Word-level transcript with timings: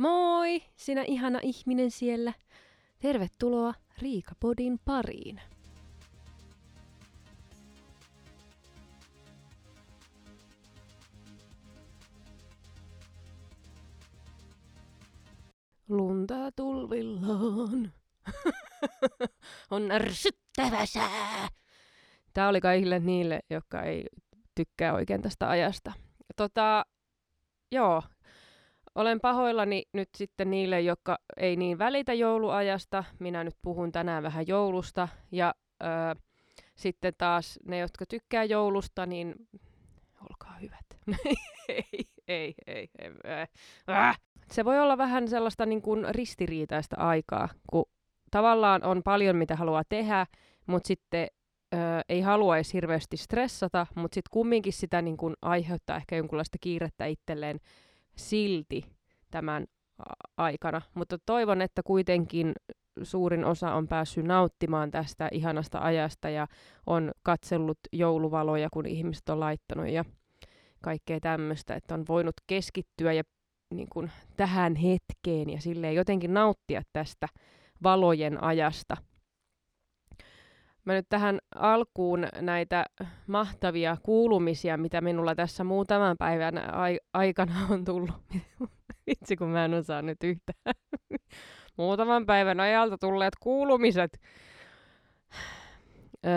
Moi, 0.00 0.62
sinä 0.76 1.02
ihana 1.02 1.38
ihminen 1.42 1.90
siellä. 1.90 2.32
Tervetuloa 3.00 3.74
Riikapodin 3.98 4.78
pariin. 4.84 5.40
Lunta 15.88 16.34
tulvillaan. 16.56 17.92
On 19.70 19.90
ärsyttävä 19.90 20.86
sää. 20.86 21.48
Tää 22.34 22.48
oli 22.48 22.60
kaikille 22.60 22.98
niille, 22.98 23.40
jotka 23.50 23.82
ei 23.82 24.04
tykkää 24.54 24.94
oikein 24.94 25.22
tästä 25.22 25.50
ajasta. 25.50 25.92
Tota, 26.36 26.84
joo, 27.72 28.02
olen 28.94 29.20
pahoillani 29.20 29.82
nyt 29.92 30.08
sitten 30.16 30.50
niille, 30.50 30.80
jotka 30.80 31.18
ei 31.36 31.56
niin 31.56 31.78
välitä 31.78 32.14
jouluajasta. 32.14 33.04
Minä 33.18 33.44
nyt 33.44 33.56
puhun 33.62 33.92
tänään 33.92 34.22
vähän 34.22 34.46
joulusta. 34.46 35.08
Ja 35.32 35.54
öö, 35.82 36.14
sitten 36.74 37.12
taas 37.18 37.58
ne, 37.66 37.78
jotka 37.78 38.06
tykkää 38.06 38.44
joulusta, 38.44 39.06
niin 39.06 39.34
olkaa 40.30 40.56
hyvät. 40.60 40.86
ei, 41.68 41.84
ei, 42.28 42.54
ei, 42.66 42.88
ei. 42.98 43.46
Äh. 43.90 44.18
Se 44.50 44.64
voi 44.64 44.80
olla 44.80 44.98
vähän 44.98 45.28
sellaista 45.28 45.66
niin 45.66 45.82
kuin 45.82 46.06
ristiriitaista 46.08 46.96
aikaa, 46.96 47.48
kun 47.70 47.84
tavallaan 48.30 48.84
on 48.84 49.02
paljon, 49.02 49.36
mitä 49.36 49.56
haluaa 49.56 49.82
tehdä, 49.88 50.26
mutta 50.66 50.86
sitten 50.86 51.28
öö, 51.74 51.80
ei 52.08 52.20
haluaisi 52.20 52.74
hirveästi 52.74 53.16
stressata, 53.16 53.86
mutta 53.94 54.14
sitten 54.14 54.30
kumminkin 54.30 54.72
sitä 54.72 55.02
niin 55.02 55.16
kuin 55.16 55.34
aiheuttaa 55.42 55.96
ehkä 55.96 56.16
jonkunlaista 56.16 56.58
kiirettä 56.60 57.06
itselleen 57.06 57.60
silti 58.20 58.82
tämän 59.30 59.66
aikana. 60.36 60.82
Mutta 60.94 61.18
toivon, 61.26 61.62
että 61.62 61.82
kuitenkin 61.82 62.52
suurin 63.02 63.44
osa 63.44 63.74
on 63.74 63.88
päässyt 63.88 64.24
nauttimaan 64.24 64.90
tästä 64.90 65.28
ihanasta 65.32 65.78
ajasta 65.78 66.30
ja 66.30 66.46
on 66.86 67.12
katsellut 67.22 67.78
jouluvaloja, 67.92 68.68
kun 68.72 68.86
ihmiset 68.86 69.28
on 69.28 69.40
laittanut 69.40 69.88
ja 69.88 70.04
kaikkea 70.82 71.20
tämmöistä, 71.20 71.74
että 71.74 71.94
on 71.94 72.04
voinut 72.08 72.34
keskittyä 72.46 73.12
ja 73.12 73.22
niin 73.74 73.88
kuin, 73.92 74.10
tähän 74.36 74.76
hetkeen 74.76 75.50
ja 75.50 75.60
silleen 75.60 75.94
jotenkin 75.94 76.34
nauttia 76.34 76.82
tästä 76.92 77.28
valojen 77.82 78.42
ajasta– 78.42 78.96
Mä 80.84 80.92
nyt 80.92 81.06
tähän 81.08 81.38
alkuun 81.54 82.26
näitä 82.40 82.84
mahtavia 83.26 83.96
kuulumisia, 84.02 84.76
mitä 84.76 85.00
minulla 85.00 85.34
tässä 85.34 85.64
muutaman 85.64 86.16
päivän 86.18 86.74
ai- 86.74 87.00
aikana 87.14 87.54
on 87.70 87.84
tullut. 87.84 88.14
Vitsi, 89.06 89.36
kun 89.36 89.48
mä 89.48 89.64
en 89.64 89.74
osaa 89.74 90.02
nyt 90.02 90.18
yhtään. 90.24 90.74
muutaman 91.76 92.26
päivän 92.26 92.60
ajalta 92.60 92.98
tulleet 92.98 93.34
kuulumiset. 93.40 94.20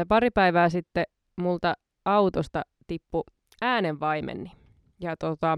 Pari 0.07 0.29
päivää 0.31 0.69
sitten 0.69 1.05
multa 1.41 1.73
autosta 2.05 2.61
tippu 2.87 3.23
äänenvaimeni. 3.61 4.51
Ja 4.99 5.17
tota, 5.17 5.57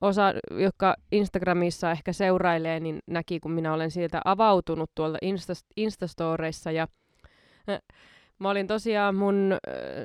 osa, 0.00 0.32
jotka 0.50 0.96
Instagramissa 1.12 1.90
ehkä 1.90 2.12
seurailee, 2.12 2.80
niin 2.80 2.98
näki, 3.06 3.40
kun 3.40 3.52
minä 3.52 3.74
olen 3.74 3.90
sieltä 3.90 4.20
avautunut 4.24 4.90
tuolta 4.94 5.18
Insta- 5.24 5.66
Instastoreissa 5.76 6.70
ja 6.70 6.88
Mä 8.38 8.50
olin 8.50 8.66
tosiaan 8.66 9.14
mun 9.14 9.58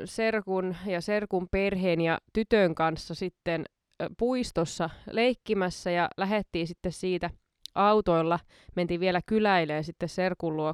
serkun 0.05 0.75
ja 0.85 1.01
serkun 1.01 1.47
perheen 1.51 2.01
ja 2.01 2.17
tytön 2.33 2.75
kanssa 2.75 3.15
sitten 3.15 3.65
puistossa 4.17 4.89
leikkimässä 5.11 5.91
ja 5.91 6.09
lähettiin 6.17 6.67
sitten 6.67 6.91
siitä 6.91 7.29
autoilla. 7.75 8.39
Mentiin 8.75 8.99
vielä 8.99 9.21
kyläileen 9.25 9.83
sitten 9.83 10.09
serkun 10.09 10.57
luo 10.57 10.73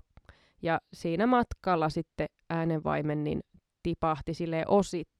ja 0.62 0.80
siinä 0.94 1.28
matkalla 1.28 1.90
sitten 1.90 2.28
äänenvaimen 2.50 3.23
niin 3.23 3.39
tipahti 3.84 4.34
sille 4.34 4.64
osittain. 4.67 5.17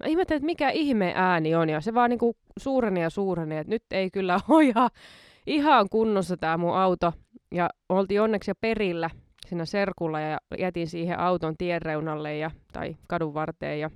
Mä 0.00 0.06
ihmettelin, 0.06 0.36
että 0.36 0.46
mikä 0.46 0.70
ihme 0.70 1.12
ääni 1.16 1.54
on, 1.54 1.68
ja 1.68 1.80
se 1.80 1.94
vaan 1.94 2.10
niinku 2.10 2.36
suureni 2.58 3.02
ja 3.02 3.10
suureni, 3.10 3.56
että 3.56 3.70
nyt 3.70 3.84
ei 3.90 4.10
kyllä 4.10 4.40
ole 4.48 4.64
ihan, 4.64 4.90
ihan 5.46 5.88
kunnossa 5.88 6.36
tämä 6.36 6.56
mun 6.56 6.76
auto. 6.76 7.12
Ja 7.54 7.70
oltiin 7.88 8.20
onneksi 8.20 8.50
jo 8.50 8.54
perillä 8.60 9.10
siinä 9.46 9.64
serkulla 9.64 10.20
ja 10.20 10.38
jätin 10.58 10.88
siihen 10.88 11.18
auton 11.18 11.56
tienreunalle 11.56 12.36
ja, 12.36 12.50
tai 12.72 12.96
kadun 13.08 13.34
varteen 13.34 13.80
ja 13.80 13.90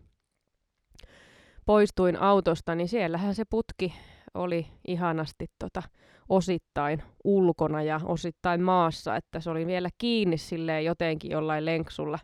poistuin 1.67 2.17
autosta, 2.17 2.75
niin 2.75 2.89
siellähän 2.89 3.35
se 3.35 3.45
putki 3.51 3.95
oli 4.35 4.67
ihanasti 4.89 5.47
tota, 5.59 5.83
osittain 6.29 7.03
ulkona 7.25 7.83
ja 7.83 8.01
osittain 8.05 8.63
maassa, 8.63 9.17
että 9.17 9.41
se 9.41 9.51
oli 9.51 9.67
vielä 9.67 9.89
kiinni 9.99 10.39
silleen 10.39 10.85
jotenkin 10.85 11.31
jollain 11.31 11.65
lenksulla 11.65 12.19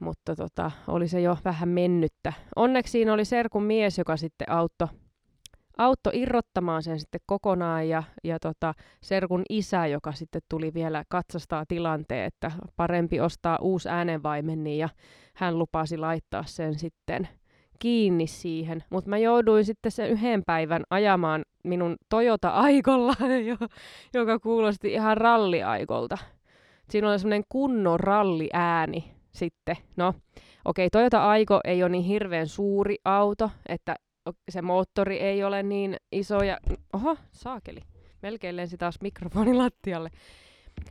mutta 0.00 0.36
tota, 0.36 0.70
oli 0.88 1.08
se 1.08 1.20
jo 1.20 1.38
vähän 1.44 1.68
mennyttä. 1.68 2.32
Onneksi 2.56 2.90
siinä 2.90 3.12
oli 3.12 3.24
serkun 3.24 3.62
mies, 3.62 3.98
joka 3.98 4.16
sitten 4.16 4.50
auttoi 4.50 4.88
auttoi 5.78 6.12
irrottamaan 6.14 6.82
sen 6.82 7.00
sitten 7.00 7.20
kokonaan 7.26 7.88
ja, 7.88 8.02
ja 8.24 8.38
tota, 8.38 8.74
serkun 9.02 9.42
isä, 9.50 9.86
joka 9.86 10.12
sitten 10.12 10.42
tuli 10.48 10.74
vielä 10.74 11.04
katsastaa 11.08 11.64
tilanteen, 11.68 12.26
että 12.26 12.52
parempi 12.76 13.20
ostaa 13.20 13.58
uusi 13.60 13.88
äänenvaimen 13.88 14.64
niin 14.64 14.78
ja 14.78 14.88
hän 15.34 15.58
lupasi 15.58 15.98
laittaa 15.98 16.44
sen 16.46 16.78
sitten 16.78 17.28
kiinni 17.78 18.26
siihen. 18.26 18.84
Mutta 18.90 19.10
mä 19.10 19.18
jouduin 19.18 19.64
sitten 19.64 19.92
sen 19.92 20.10
yhden 20.10 20.42
päivän 20.46 20.82
ajamaan 20.90 21.44
minun 21.64 21.96
Toyota-aikolla, 22.08 23.14
joka 24.14 24.38
kuulosti 24.38 24.92
ihan 24.92 25.16
ralliaikolta. 25.16 26.18
Siinä 26.90 27.10
oli 27.10 27.18
semmoinen 27.18 27.44
kunnon 27.48 28.00
ralliääni 28.00 29.15
sitten. 29.36 29.76
No, 29.96 30.08
okei, 30.08 30.86
okay, 30.86 30.88
Toyota 30.92 31.28
Aiko 31.28 31.60
ei 31.64 31.82
ole 31.82 31.90
niin 31.90 32.04
hirveän 32.04 32.46
suuri 32.46 32.96
auto, 33.04 33.50
että 33.68 33.96
se 34.50 34.62
moottori 34.62 35.18
ei 35.18 35.44
ole 35.44 35.62
niin 35.62 35.96
iso 36.12 36.42
ja... 36.42 36.58
Oho, 36.92 37.16
saakeli. 37.32 37.80
Melkein 38.22 38.56
lensi 38.56 38.76
taas 38.76 39.00
mikrofoni 39.00 39.54
lattialle. 39.54 40.10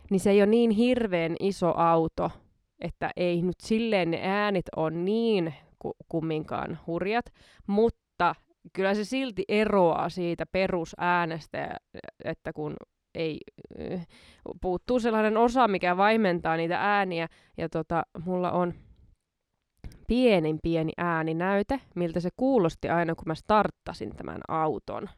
Niin 0.09 0.19
se 0.19 0.29
ei 0.31 0.41
ole 0.41 0.45
niin 0.45 0.71
hirveän 0.71 1.35
iso 1.39 1.73
auto, 1.77 2.31
että 2.79 3.11
ei 3.15 3.41
nyt 3.41 3.59
silleen 3.59 4.11
ne 4.11 4.19
äänit 4.23 4.65
on 4.75 5.05
niin 5.05 5.53
ku- 5.79 5.95
kumminkaan 6.09 6.79
hurjat, 6.87 7.25
mutta 7.67 8.35
kyllä 8.73 8.93
se 8.93 9.03
silti 9.03 9.43
eroaa 9.47 10.09
siitä 10.09 10.45
perusäänestä, 10.51 11.77
että 12.23 12.53
kun 12.53 12.75
ei, 13.15 13.39
puuttuu 14.61 14.99
sellainen 14.99 15.37
osa, 15.37 15.67
mikä 15.67 15.97
vaimentaa 15.97 16.57
niitä 16.57 16.97
ääniä. 16.97 17.27
Ja 17.57 17.69
tota, 17.69 18.03
mulla 18.25 18.51
on 18.51 18.73
pienin 20.07 20.59
pieni 20.63 20.91
ääninäyte, 20.97 21.79
miltä 21.95 22.19
se 22.19 22.29
kuulosti 22.37 22.89
aina, 22.89 23.15
kun 23.15 23.23
mä 23.27 23.35
starttasin 23.35 24.15
tämän 24.15 24.41
auton. 24.47 25.09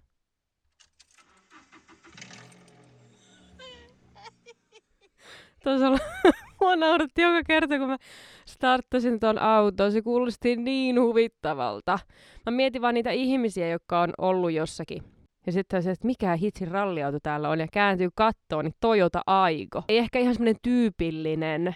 Tuossa 5.63 5.91
mua 6.61 6.75
nauratti 6.75 7.21
joka 7.21 7.43
kerta, 7.47 7.77
kun 7.77 7.87
mä 7.87 7.97
starttasin 8.45 9.19
ton 9.19 9.39
auton. 9.39 9.91
Se 9.91 10.01
kuulosti 10.01 10.55
niin 10.55 11.01
huvittavalta. 11.01 11.99
Mä 12.45 12.51
mietin 12.51 12.81
vaan 12.81 12.93
niitä 12.93 13.11
ihmisiä, 13.11 13.69
jotka 13.69 14.01
on 14.01 14.13
ollut 14.17 14.51
jossakin 14.51 15.16
ja 15.47 15.53
sitten 15.53 15.83
se, 15.83 15.91
että 15.91 16.07
mikä 16.07 16.35
hitsin 16.35 16.67
ralliauto 16.67 17.19
täällä 17.23 17.49
on, 17.49 17.59
ja 17.59 17.67
kääntyy 17.73 18.09
kattoon, 18.15 18.65
niin 18.65 18.75
Toyota 18.79 19.21
Aigo. 19.27 19.83
Ei 19.87 19.97
ehkä 19.97 20.19
ihan 20.19 20.33
semmoinen 20.33 20.59
tyypillinen 20.61 21.75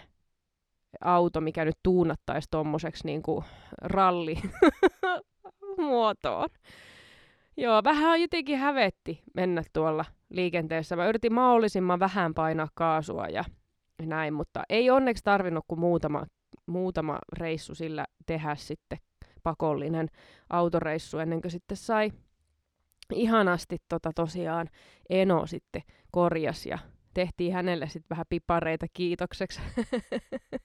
auto, 1.01 1.41
mikä 1.41 1.65
nyt 1.65 1.77
tuunattaisi 1.83 2.47
tommoseksi 2.51 3.05
niin 3.05 3.21
kuin 3.21 3.45
ralli 3.81 4.35
muotoon. 5.77 6.49
Joo, 7.57 7.81
vähän 7.83 8.21
jotenkin 8.21 8.57
hävetti 8.57 9.21
mennä 9.33 9.63
tuolla 9.73 10.05
liikenteessä. 10.29 10.95
Mä 10.95 11.07
yritin 11.07 11.33
mahdollisimman 11.33 11.99
vähän 11.99 12.33
painaa 12.33 12.67
kaasua 12.73 13.25
ja 13.25 13.43
näin, 14.05 14.33
mutta 14.33 14.63
ei 14.69 14.89
onneksi 14.89 15.23
tarvinnut 15.23 15.65
kuin 15.67 15.79
muutama, 15.79 16.25
muutama 16.65 17.19
reissu 17.37 17.75
sillä 17.75 18.05
tehdä 18.25 18.55
sitten 18.55 18.97
pakollinen 19.43 20.07
autoreissu 20.49 21.17
ennen 21.17 21.41
kuin 21.41 21.51
sitten 21.51 21.77
sai 21.77 22.11
ihanasti 23.13 23.77
tota 23.89 24.11
tosiaan 24.15 24.69
Eno 25.09 25.45
sitten 25.45 25.81
korjas 26.11 26.65
ja 26.65 26.79
tehtiin 27.13 27.53
hänelle 27.53 27.89
sitten 27.89 28.09
vähän 28.09 28.25
pipareita 28.29 28.85
kiitokseksi. 28.93 29.61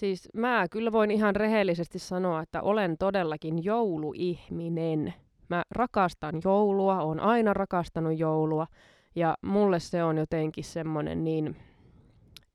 siis 0.00 0.28
mä 0.34 0.66
kyllä 0.70 0.92
voin 0.92 1.10
ihan 1.10 1.36
rehellisesti 1.36 1.98
sanoa, 1.98 2.42
että 2.42 2.62
olen 2.62 2.98
todellakin 2.98 3.64
jouluihminen. 3.64 5.14
Mä 5.48 5.62
rakastan 5.70 6.40
joulua, 6.44 7.02
on 7.02 7.20
aina 7.20 7.54
rakastanut 7.54 8.18
joulua 8.18 8.66
ja 9.14 9.36
mulle 9.42 9.80
se 9.80 10.04
on 10.04 10.18
jotenkin 10.18 10.64
semmonen 10.64 11.24
niin, 11.24 11.56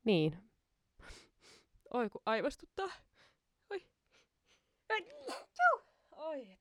niin, 0.04 0.38
oi 1.94 2.10
kun 2.10 2.22
aivastuttaa. 2.26 2.88
Oi. 3.70 3.86
Oi. 6.12 6.58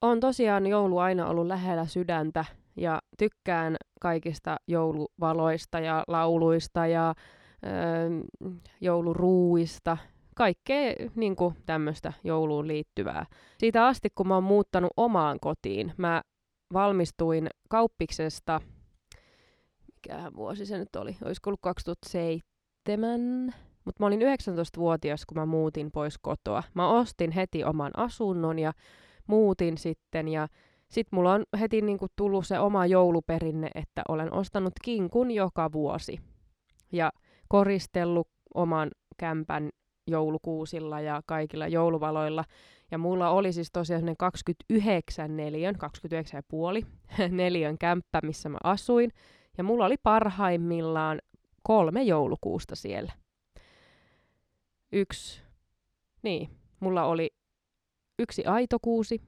On 0.00 0.20
tosiaan 0.20 0.66
joulu 0.66 0.98
aina 0.98 1.26
ollut 1.26 1.46
lähellä 1.46 1.86
sydäntä 1.86 2.44
ja 2.76 3.02
tykkään 3.18 3.76
kaikista 4.00 4.56
jouluvaloista 4.66 5.80
ja 5.80 6.04
lauluista 6.08 6.86
ja 6.86 7.14
öö, 7.66 7.72
jouluruuista. 8.80 9.96
Kaikkea 10.36 10.94
niin 11.14 11.36
tämmöistä 11.66 12.12
jouluun 12.24 12.68
liittyvää. 12.68 13.26
Siitä 13.58 13.86
asti, 13.86 14.08
kun 14.14 14.28
mä 14.28 14.34
oon 14.34 14.44
muuttanut 14.44 14.90
omaan 14.96 15.40
kotiin, 15.40 15.92
mä 15.96 16.22
valmistuin 16.72 17.48
kauppiksesta, 17.68 18.60
mikähän 19.94 20.36
vuosi 20.36 20.66
se 20.66 20.78
nyt 20.78 20.96
oli, 20.96 21.16
olisiko 21.24 21.50
ollut 21.50 21.60
2007, 21.62 23.54
mutta 23.84 24.02
mä 24.02 24.06
olin 24.06 24.20
19-vuotias, 24.20 25.26
kun 25.26 25.38
mä 25.38 25.46
muutin 25.46 25.90
pois 25.92 26.18
kotoa. 26.18 26.62
Mä 26.74 26.88
ostin 26.88 27.30
heti 27.30 27.64
oman 27.64 27.92
asunnon 27.96 28.58
ja 28.58 28.72
muutin 29.26 29.78
sitten 29.78 30.28
ja 30.28 30.48
sit 30.88 31.06
mulla 31.10 31.32
on 31.32 31.44
heti 31.60 31.80
niinku 31.80 32.06
tullut 32.16 32.46
se 32.46 32.58
oma 32.58 32.86
jouluperinne, 32.86 33.70
että 33.74 34.02
olen 34.08 34.32
ostanut 34.32 34.72
kinkun 34.82 35.30
joka 35.30 35.72
vuosi 35.72 36.20
ja 36.92 37.12
koristellut 37.48 38.28
oman 38.54 38.90
kämpän 39.16 39.68
joulukuusilla 40.06 41.00
ja 41.00 41.22
kaikilla 41.26 41.68
jouluvaloilla. 41.68 42.44
Ja 42.90 42.98
mulla 42.98 43.30
oli 43.30 43.52
siis 43.52 43.72
tosiaan 43.72 44.16
29 44.18 45.36
neliön, 45.36 45.74
29,5 47.18 47.28
neliön 47.28 47.78
kämppä, 47.78 48.20
missä 48.22 48.48
mä 48.48 48.58
asuin. 48.64 49.10
Ja 49.58 49.64
mulla 49.64 49.86
oli 49.86 49.96
parhaimmillaan 50.02 51.18
kolme 51.62 52.02
joulukuusta 52.02 52.76
siellä. 52.76 53.12
Yksi, 54.92 55.42
niin, 56.22 56.50
mulla 56.80 57.04
oli 57.04 57.30
yksi 58.18 58.44
aitokuusi 58.44 59.22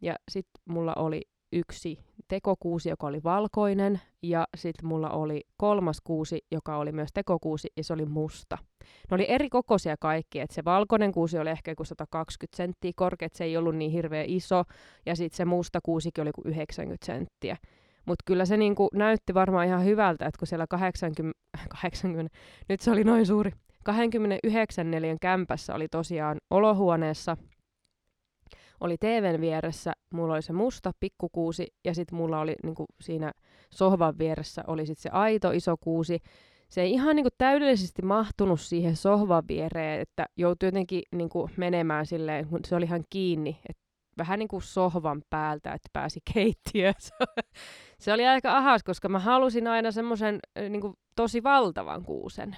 ja 0.00 0.16
sitten 0.30 0.62
mulla 0.64 0.94
oli 0.96 1.22
yksi 1.52 1.98
tekokuusi, 2.28 2.88
joka 2.88 3.06
oli 3.06 3.22
valkoinen, 3.24 4.00
ja 4.22 4.46
sitten 4.56 4.86
mulla 4.86 5.10
oli 5.10 5.40
kolmas 5.56 6.00
kuusi, 6.04 6.38
joka 6.52 6.76
oli 6.76 6.92
myös 6.92 7.10
tekokuusi, 7.14 7.68
ja 7.76 7.84
se 7.84 7.92
oli 7.92 8.06
musta. 8.06 8.58
Ne 9.10 9.14
oli 9.14 9.26
eri 9.28 9.50
kokoisia 9.50 9.96
kaikki, 10.00 10.40
että 10.40 10.54
se 10.54 10.64
valkoinen 10.64 11.12
kuusi 11.12 11.38
oli 11.38 11.50
ehkä 11.50 11.70
joku 11.70 11.84
120 11.84 12.56
senttiä 12.56 12.92
korkea, 12.96 13.28
se 13.32 13.44
ei 13.44 13.56
ollut 13.56 13.76
niin 13.76 13.90
hirveä 13.90 14.24
iso, 14.26 14.62
ja 15.06 15.16
sitten 15.16 15.36
se 15.36 15.44
musta 15.44 15.80
kuusikin 15.82 16.22
oli 16.22 16.32
kuin 16.32 16.46
90 16.46 17.06
senttiä. 17.06 17.56
Mutta 18.06 18.22
kyllä 18.26 18.44
se 18.44 18.56
niinku 18.56 18.88
näytti 18.94 19.34
varmaan 19.34 19.66
ihan 19.66 19.84
hyvältä, 19.84 20.26
että 20.26 20.38
kun 20.38 20.48
siellä 20.48 20.66
80, 20.66 21.38
80, 21.68 22.36
nyt 22.68 22.80
se 22.80 22.90
oli 22.90 23.04
noin 23.04 23.26
suuri, 23.26 23.50
29 23.84 24.90
neliön 24.90 25.18
kämpässä 25.20 25.74
oli 25.74 25.88
tosiaan 25.88 26.36
olohuoneessa– 26.50 27.36
oli 28.80 28.96
TVn 28.98 29.40
vieressä, 29.40 29.92
mulla 30.12 30.34
oli 30.34 30.42
se 30.42 30.52
musta 30.52 30.92
pikkukuusi 31.00 31.66
ja 31.84 31.94
sitten 31.94 32.16
mulla 32.16 32.40
oli 32.40 32.54
niinku, 32.62 32.84
siinä 33.00 33.32
sohvan 33.70 34.18
vieressä 34.18 34.64
oli 34.66 34.86
sit 34.86 34.98
se 34.98 35.08
aito 35.08 35.50
iso 35.50 35.76
kuusi. 35.76 36.18
Se 36.68 36.82
ei 36.82 36.92
ihan 36.92 37.16
niinku, 37.16 37.30
täydellisesti 37.38 38.02
mahtunut 38.02 38.60
siihen 38.60 38.96
sohvan 38.96 39.44
viereen, 39.48 40.00
että 40.00 40.26
joutui 40.36 40.66
jotenkin 40.66 41.02
niinku, 41.12 41.50
menemään 41.56 42.06
silleen, 42.06 42.48
kun 42.48 42.60
se 42.66 42.76
oli 42.76 42.84
ihan 42.84 43.04
kiinni, 43.10 43.60
et 43.68 43.76
vähän 44.18 44.38
niin 44.38 44.48
kuin 44.48 44.62
sohvan 44.62 45.22
päältä, 45.30 45.72
että 45.72 45.88
pääsi 45.92 46.20
keittiöön. 46.34 46.94
se 48.00 48.12
oli 48.12 48.26
aika 48.26 48.56
ahas, 48.56 48.82
koska 48.82 49.08
mä 49.08 49.18
halusin 49.18 49.66
aina 49.66 49.90
semmoisen 49.90 50.38
niin 50.68 50.94
tosi 51.16 51.42
valtavan 51.42 52.04
kuusen. 52.04 52.56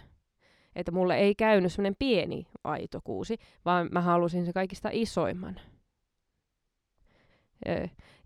Että 0.76 0.93
mulle 0.93 1.17
ei 1.17 1.34
käynyt 1.34 1.73
semmoinen 1.73 1.96
pieni 1.99 2.46
aito 2.64 3.00
kuusi, 3.05 3.37
vaan 3.64 3.88
mä 3.93 4.00
halusin 4.00 4.46
se 4.46 4.52
kaikista 4.52 4.88
isoimman. 4.93 5.61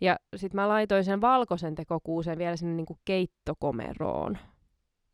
Ja 0.00 0.16
sitten 0.36 0.60
mä 0.60 0.68
laitoin 0.68 1.04
sen 1.04 1.20
valkoisen 1.20 1.74
tekokuusen 1.74 2.38
vielä 2.38 2.56
sinne 2.56 2.74
niinku 2.74 2.98
keittokomeroon. 3.04 4.38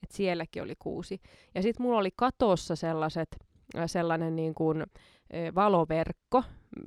Et 0.03 0.11
sielläkin 0.11 0.63
oli 0.63 0.75
kuusi. 0.79 1.21
Ja 1.55 1.63
sitten 1.63 1.83
mulla 1.87 1.99
oli 1.99 2.11
katossa 2.17 2.77
sellaiset, 2.77 3.29
sellainen 3.87 4.37
niin 4.37 4.55
kuin, 4.55 4.85
valoverkko, 5.55 6.43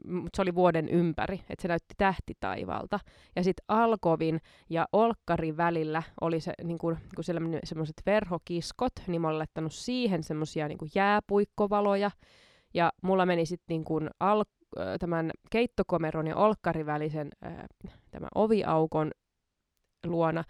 mutta 0.08 0.30
se 0.38 0.42
oli 0.42 0.56
vuoden 0.56 0.90
ympäri, 0.90 1.42
että 1.50 1.62
se 1.62 1.68
näytti 1.68 1.94
tähtitaivalta. 1.98 3.00
Ja 3.36 3.44
sitten 3.44 3.66
alkovin 3.68 4.42
ja 4.70 4.88
olkkarin 4.94 5.58
välillä 5.58 6.04
oli 6.22 6.40
se, 6.40 6.54
niin 6.64 6.78
kuin, 6.78 6.98
kun 7.16 7.24
semmoiset 7.64 8.02
verhokiskot, 8.06 8.94
niin 9.08 9.22
mä 9.22 9.28
olin 9.28 9.40
laittanut 9.40 9.74
siihen 9.74 10.24
semmoisia 10.24 10.68
niin 10.68 10.78
jääpuikkovaloja. 10.96 12.12
Ja 12.74 12.92
mulla 13.04 13.26
meni 13.26 13.46
sitten 13.46 13.84
niin 13.90 14.10
al- 14.20 14.44
tämän 15.00 15.32
keittokomeron 15.52 16.28
ja 16.28 16.36
olkkarin 16.36 16.86
välisen 16.86 17.30
tämän 18.12 18.30
oviaukon 18.36 19.12
luona 20.06 20.44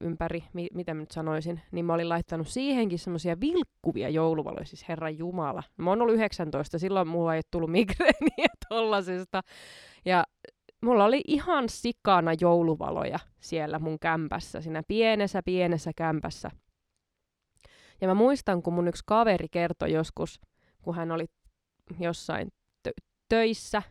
ympäri, 0.00 0.44
mi- 0.52 0.68
mitä 0.74 0.94
mä 0.94 1.00
nyt 1.00 1.10
sanoisin, 1.10 1.60
niin 1.72 1.84
mä 1.84 1.94
olin 1.94 2.08
laittanut 2.08 2.48
siihenkin 2.48 2.98
semmoisia 2.98 3.40
vilkkuvia 3.40 4.08
jouluvaloja, 4.08 4.64
siis 4.64 4.88
Herran 4.88 5.18
Jumala. 5.18 5.62
Mä 5.76 5.90
oon 5.90 6.02
ollut 6.02 6.14
19, 6.14 6.78
silloin 6.78 7.08
mulla 7.08 7.34
ei 7.34 7.42
tullut 7.50 7.70
migreeniä 7.70 8.46
tollasesta. 8.68 9.42
Ja 10.04 10.24
mulla 10.82 11.04
oli 11.04 11.20
ihan 11.26 11.68
sikana 11.68 12.30
jouluvaloja 12.40 13.18
siellä 13.40 13.78
mun 13.78 13.98
kämpässä, 13.98 14.60
siinä 14.60 14.82
pienessä 14.88 15.42
pienessä 15.44 15.90
kämpässä. 15.96 16.50
Ja 18.00 18.08
mä 18.08 18.14
muistan, 18.14 18.62
kun 18.62 18.72
mun 18.72 18.88
yksi 18.88 19.02
kaveri 19.06 19.46
kertoi 19.50 19.92
joskus, 19.92 20.40
kun 20.82 20.94
hän 20.94 21.12
oli 21.12 21.24
jossain 22.00 22.48
töissä, 23.28 23.82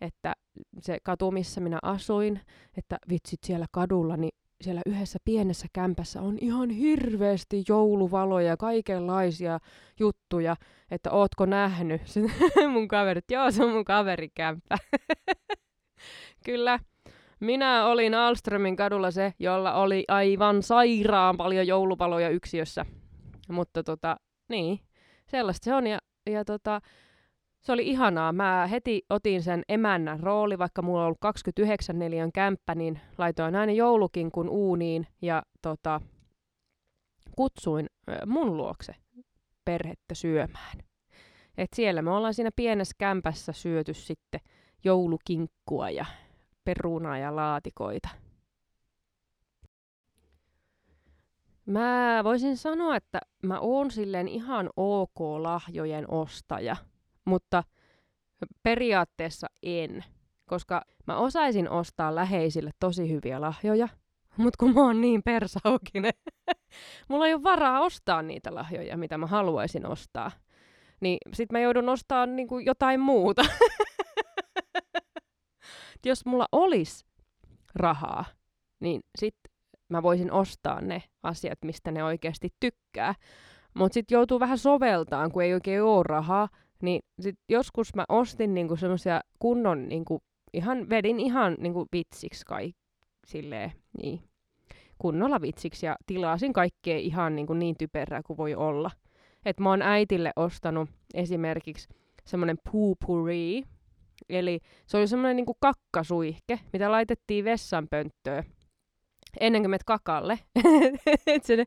että 0.00 0.32
se 0.80 0.98
katu, 1.02 1.30
missä 1.30 1.60
minä 1.60 1.78
asuin, 1.82 2.40
että 2.76 2.98
vitsit 3.10 3.44
siellä 3.44 3.66
kadulla, 3.72 4.16
niin 4.16 4.32
siellä 4.60 4.82
yhdessä 4.86 5.18
pienessä 5.24 5.66
kämpässä 5.72 6.22
on 6.22 6.38
ihan 6.40 6.70
hirveästi 6.70 7.64
jouluvaloja 7.68 8.48
ja 8.48 8.56
kaikenlaisia 8.56 9.58
juttuja, 10.00 10.56
että 10.90 11.10
ootko 11.10 11.46
nähnyt? 11.46 12.02
mun 12.72 12.88
kaverit, 12.88 13.30
joo 13.30 13.50
se 13.50 13.64
on 13.64 13.70
mun 13.70 13.84
kaverikämppä. 13.84 14.76
Kyllä, 16.46 16.78
minä 17.40 17.86
olin 17.86 18.14
Alströmin 18.14 18.76
kadulla 18.76 19.10
se, 19.10 19.32
jolla 19.38 19.74
oli 19.74 20.04
aivan 20.08 20.62
sairaan 20.62 21.36
paljon 21.36 21.66
jouluvaloja 21.66 22.28
yksiössä. 22.28 22.86
Mutta 23.48 23.82
tota, 23.82 24.16
niin, 24.48 24.80
sellaista 25.26 25.64
se 25.64 25.74
on. 25.74 25.86
Ja, 25.86 25.98
ja 26.30 26.44
tota, 26.44 26.80
se 27.64 27.72
oli 27.72 27.86
ihanaa. 27.86 28.32
Mä 28.32 28.66
heti 28.70 29.02
otin 29.10 29.42
sen 29.42 29.62
emännän 29.68 30.20
rooli, 30.20 30.58
vaikka 30.58 30.82
mulla 30.82 31.00
on 31.00 31.06
ollut 31.06 31.20
29 31.20 31.98
neliön 31.98 32.32
kämppä, 32.32 32.74
niin 32.74 33.00
laitoin 33.18 33.56
aina 33.56 33.72
joulukinkun 33.72 34.48
uuniin 34.48 35.06
ja 35.22 35.42
tota, 35.62 36.00
kutsuin 37.36 37.86
mun 38.26 38.56
luokse 38.56 38.94
perhettä 39.64 40.14
syömään. 40.14 40.78
Et 41.58 41.68
siellä 41.74 42.02
me 42.02 42.10
ollaan 42.10 42.34
siinä 42.34 42.50
pienessä 42.56 42.94
kämpässä 42.98 43.52
syöty 43.52 43.94
sitten 43.94 44.40
joulukinkkua 44.84 45.90
ja 45.90 46.04
perunaa 46.64 47.18
ja 47.18 47.36
laatikoita. 47.36 48.08
Mä 51.66 52.20
voisin 52.24 52.56
sanoa, 52.56 52.96
että 52.96 53.20
mä 53.42 53.60
oon 53.60 53.90
silleen 53.90 54.28
ihan 54.28 54.70
ok 54.76 55.20
lahjojen 55.20 56.10
ostaja– 56.10 56.76
mutta 57.24 57.64
periaatteessa 58.62 59.46
en, 59.62 60.04
koska 60.48 60.82
mä 61.06 61.16
osaisin 61.16 61.70
ostaa 61.70 62.14
läheisille 62.14 62.70
tosi 62.80 63.10
hyviä 63.10 63.40
lahjoja, 63.40 63.88
mutta 64.36 64.56
kun 64.58 64.74
mä 64.74 64.80
oon 64.80 65.00
niin 65.00 65.22
persaukinen, 65.22 66.12
mulla 67.08 67.26
ei 67.26 67.34
ole 67.34 67.42
varaa 67.42 67.80
ostaa 67.80 68.22
niitä 68.22 68.54
lahjoja, 68.54 68.96
mitä 68.96 69.18
mä 69.18 69.26
haluaisin 69.26 69.86
ostaa. 69.86 70.30
Niin 71.00 71.18
sit 71.34 71.52
mä 71.52 71.60
joudun 71.60 71.88
ostamaan 71.88 72.36
niinku 72.36 72.58
jotain 72.58 73.00
muuta. 73.00 73.44
Jos 76.06 76.26
mulla 76.26 76.46
olisi 76.52 77.06
rahaa, 77.74 78.24
niin 78.80 79.02
sit 79.18 79.36
mä 79.88 80.02
voisin 80.02 80.32
ostaa 80.32 80.80
ne 80.80 81.02
asiat, 81.22 81.58
mistä 81.64 81.90
ne 81.90 82.04
oikeasti 82.04 82.48
tykkää. 82.60 83.14
Mutta 83.74 83.94
sitten 83.94 84.16
joutuu 84.16 84.40
vähän 84.40 84.58
soveltaan, 84.58 85.32
kun 85.32 85.42
ei 85.42 85.54
oikein 85.54 85.82
ole 85.82 86.04
rahaa, 86.06 86.48
niin 86.84 87.00
sit 87.20 87.36
joskus 87.48 87.94
mä 87.94 88.04
ostin 88.08 88.54
niinku 88.54 88.76
semmoisia 88.76 89.20
kunnon, 89.38 89.88
niinku, 89.88 90.22
ihan, 90.52 90.90
vedin 90.90 91.20
ihan 91.20 91.56
niinku 91.58 91.86
vitsiksi 91.92 92.44
kai, 92.46 92.72
silleen, 93.26 93.72
niin, 94.02 94.20
kunnolla 94.98 95.40
vitsiksi 95.40 95.86
ja 95.86 95.96
tilasin 96.06 96.52
kaikkea 96.52 96.98
ihan 96.98 97.36
niinku 97.36 97.54
niin 97.54 97.74
typerää 97.78 98.22
kuin 98.22 98.36
voi 98.36 98.54
olla. 98.54 98.90
Et 99.44 99.60
mä 99.60 99.70
oon 99.70 99.82
äitille 99.82 100.32
ostanut 100.36 100.88
esimerkiksi 101.14 101.88
semmoinen 102.24 102.56
poopuri, 102.72 103.62
eli 104.28 104.60
se 104.86 104.96
oli 104.96 105.06
semmoinen 105.06 105.36
niinku 105.36 105.56
kakkasuihke, 105.60 106.60
mitä 106.72 106.90
laitettiin 106.90 107.44
vessanpönttöön 107.44 108.44
ennen 109.40 109.62
kuin 109.62 109.70
menet 109.70 109.84
kakalle. 109.84 110.38
että 111.26 111.46
se 111.46 111.64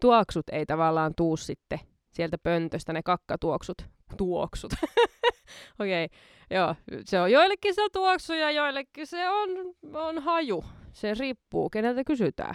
tuoksut 0.00 0.48
ei 0.52 0.66
tavallaan 0.66 1.12
tuu 1.16 1.36
sitten 1.36 1.78
sieltä 2.12 2.38
pöntöstä, 2.38 2.92
ne 2.92 3.02
kakkatuoksut 3.02 3.95
tuoksut. 4.16 4.72
Okei, 5.80 6.04
okay, 6.04 6.18
joo. 6.50 6.74
Se 7.04 7.20
on 7.20 7.32
joillekin 7.32 7.74
se 7.74 7.82
on 7.82 7.90
tuoksu 7.92 8.32
ja 8.32 8.50
joillekin 8.50 9.06
se 9.06 9.28
on, 9.28 9.48
on 9.94 10.22
haju. 10.22 10.64
Se 10.92 11.14
riippuu, 11.14 11.70
keneltä 11.70 12.04
kysytään. 12.04 12.54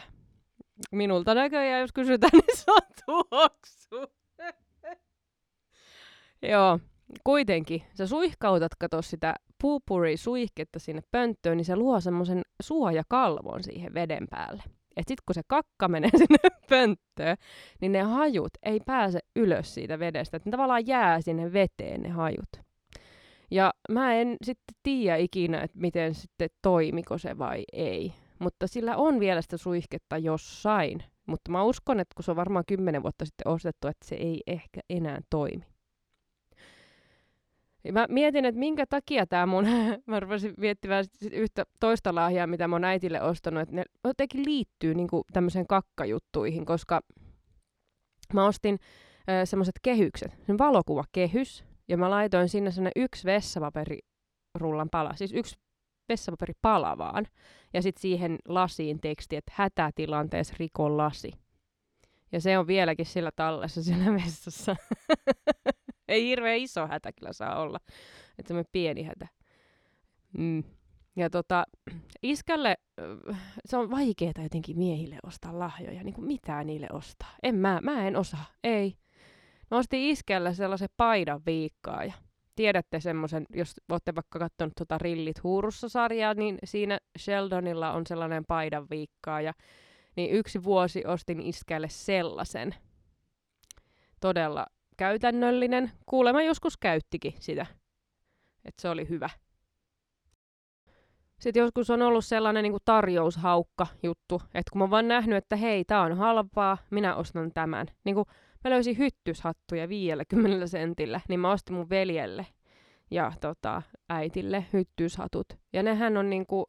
Minulta 0.92 1.34
näköjään, 1.34 1.82
jos 1.82 1.92
kysytään, 1.94 2.32
niin 2.48 2.58
se 2.58 2.72
on 2.72 2.82
tuoksu. 3.06 4.14
joo, 6.52 6.80
kuitenkin. 7.24 7.84
Sä 7.94 8.08
suihkautat, 8.08 8.76
kato 8.76 9.02
sitä 9.02 9.36
puupuri-suihketta 9.62 10.80
sinne 10.80 11.02
pönttöön, 11.12 11.58
niin 11.58 11.66
se 11.66 11.76
luo 11.76 12.00
semmoisen 12.00 12.42
suojakalvon 12.62 13.64
siihen 13.64 13.94
veden 13.94 14.28
päälle. 14.30 14.64
Et 14.98 15.08
sit 15.08 15.22
kun 15.22 15.34
se 15.34 15.42
kakka 15.48 15.88
menee 15.88 16.12
sinne 16.18 16.50
pönttöön, 16.70 17.38
niin 17.82 17.92
ne 17.92 18.02
hajut 18.02 18.52
ei 18.64 18.80
pääse 18.86 19.20
ylös 19.36 19.74
siitä 19.74 20.00
vedestä. 20.00 20.38
Et 20.38 20.46
ne 20.46 20.52
tavallaan 20.52 20.88
jää 20.88 21.22
sinne 21.22 21.54
veteen 21.54 22.02
ne 22.02 22.10
hajut. 22.10 22.50
Ja 23.52 23.74
mä 23.92 24.14
en 24.14 24.38
sitten 24.44 24.76
tiedä 24.84 25.16
ikinä, 25.16 25.62
että 25.62 25.80
miten 25.80 26.16
sitten 26.16 26.50
toimiko 26.62 27.18
se 27.18 27.38
vai 27.38 27.64
ei. 27.74 28.14
Mutta 28.40 28.68
sillä 28.68 28.98
on 28.98 29.20
vielä 29.20 29.42
sitä 29.42 29.58
suihketta 29.58 30.18
jossain. 30.18 31.04
Mutta 31.28 31.52
mä 31.52 31.64
uskon, 31.64 32.00
että 32.00 32.16
kun 32.16 32.24
se 32.24 32.32
on 32.32 32.38
varmaan 32.38 32.66
kymmenen 32.68 33.04
vuotta 33.04 33.26
sitten 33.26 33.48
ostettu, 33.48 33.88
että 33.88 34.08
se 34.08 34.16
ei 34.16 34.42
ehkä 34.48 34.80
enää 34.90 35.20
toimi. 35.30 35.71
Mä 37.92 38.06
mietin, 38.10 38.46
että 38.46 38.60
minkä 38.60 38.86
takia 38.86 39.28
tämä 39.28 39.46
mun, 39.46 39.66
mä 40.08 40.20
rupesin 40.20 40.54
miettimään 40.58 41.06
yhtä 41.32 41.64
toista 41.80 42.16
lahjaa, 42.16 42.48
mitä 42.48 42.70
oon 42.72 42.84
äitille 42.84 43.22
ostanut, 43.22 43.62
että 43.62 43.76
ne 43.76 43.84
jotenkin 44.04 44.46
liittyy 44.46 44.94
niinku 44.94 45.24
tämmöiseen 45.34 45.68
kakkajuttuihin, 45.68 46.66
koska 46.66 47.02
mä 48.34 48.46
ostin 48.46 48.80
semmoiset 49.46 49.76
kehykset, 49.82 50.32
sen 50.48 50.58
valokuvakehys, 50.58 51.64
ja 51.88 51.98
mä 51.98 52.10
laitoin 52.10 52.50
sinne 52.50 52.72
sinne 52.72 52.92
yksi 52.96 53.26
vessapaperirullan 53.26 54.90
pala, 54.92 55.16
siis 55.16 55.34
yksi 55.34 55.56
vessapaperi 56.10 56.54
vaan, 56.64 57.28
ja 57.74 57.82
sitten 57.82 58.02
siihen 58.02 58.38
lasiin 58.48 59.02
teksti, 59.02 59.36
että 59.36 59.52
hätätilanteessa 59.56 60.56
rikon 60.60 60.98
lasi. 60.98 61.32
Ja 62.32 62.42
se 62.42 62.58
on 62.58 62.68
vieläkin 62.68 63.06
sillä 63.06 63.32
tallessa 63.36 63.84
siellä 63.84 64.14
vessassa. 64.14 64.76
Ei 66.12 66.28
hirveän 66.28 66.58
iso 66.58 66.88
hätä 66.88 67.12
kyllä 67.12 67.34
saa 67.34 67.60
olla. 67.60 67.80
Että 68.40 68.48
semmoinen 68.48 68.70
pieni 68.72 69.04
hätä. 69.04 69.28
Mm. 70.38 70.64
Ja 71.16 71.30
tota, 71.30 71.64
iskälle, 72.24 72.78
se 73.66 73.78
on 73.78 73.92
vaikeaa 73.92 74.44
jotenkin 74.44 74.78
miehille 74.78 75.18
ostaa 75.24 75.60
lahjoja, 75.60 76.04
niin 76.04 76.14
kuin 76.14 76.28
mitä 76.28 76.64
niille 76.64 76.88
ostaa. 76.94 77.36
En 77.44 77.56
mä, 77.56 77.80
mä 77.84 78.08
en 78.08 78.16
osaa, 78.16 78.46
ei. 78.64 78.96
Mä 79.72 79.78
ostin 79.78 80.00
iskälle 80.00 80.54
sellaisen 80.54 80.90
paidan 80.98 81.42
viikkaa 81.46 82.04
ja 82.04 82.14
tiedätte 82.56 83.00
semmoisen, 83.00 83.46
jos 83.56 83.74
olette 83.90 84.16
vaikka 84.16 84.40
katsonut 84.40 84.74
tota 84.78 84.98
Rillit 84.98 85.44
huurussa-sarjaa, 85.44 86.34
niin 86.34 86.58
siinä 86.64 87.00
Sheldonilla 87.20 87.92
on 87.92 88.08
sellainen 88.08 88.44
paidan 88.48 88.88
viikkaa 88.90 89.42
ja 89.42 89.54
niin 90.16 90.32
yksi 90.32 90.64
vuosi 90.64 91.06
ostin 91.06 91.42
iskälle 91.42 91.90
sellaisen. 91.90 92.76
Todella 94.22 94.66
käytännöllinen. 95.02 95.92
Kuulemma 96.06 96.42
joskus 96.42 96.78
käyttikin 96.78 97.34
sitä. 97.40 97.66
Että 98.66 98.82
se 98.82 98.90
oli 98.90 99.10
hyvä. 99.10 99.30
Sitten 101.40 101.62
joskus 101.62 101.90
on 101.90 102.02
ollut 102.02 102.26
sellainen 102.26 102.64
niin 102.64 102.74
kuin 102.74 102.82
tarjoushaukka 102.86 103.88
juttu, 104.04 104.42
että 104.46 104.72
kun 104.72 104.80
mä 104.80 104.84
oon 104.84 104.92
vaan 104.92 105.08
nähnyt, 105.08 105.38
että 105.38 105.56
hei, 105.56 105.86
tää 105.86 106.02
on 106.02 106.18
halpaa, 106.18 106.78
minä 106.90 107.16
ostan 107.16 107.52
tämän. 107.54 107.88
Niin 108.04 108.16
kuin 108.16 108.26
mä 108.64 108.72
löysin 108.72 108.98
hyttyshattuja 108.98 109.90
50 109.90 110.68
sentillä, 110.68 111.22
niin 111.30 111.40
mä 111.40 111.52
ostin 111.52 111.76
mun 111.76 111.90
veljelle 111.90 112.46
ja 113.12 113.32
tota, 113.42 113.82
äitille 114.10 114.66
hyttyshatut. 114.74 115.48
Ja 115.74 115.84
nehän 115.84 116.18
on 116.18 116.30
niin 116.30 116.46
kuin, 116.46 116.66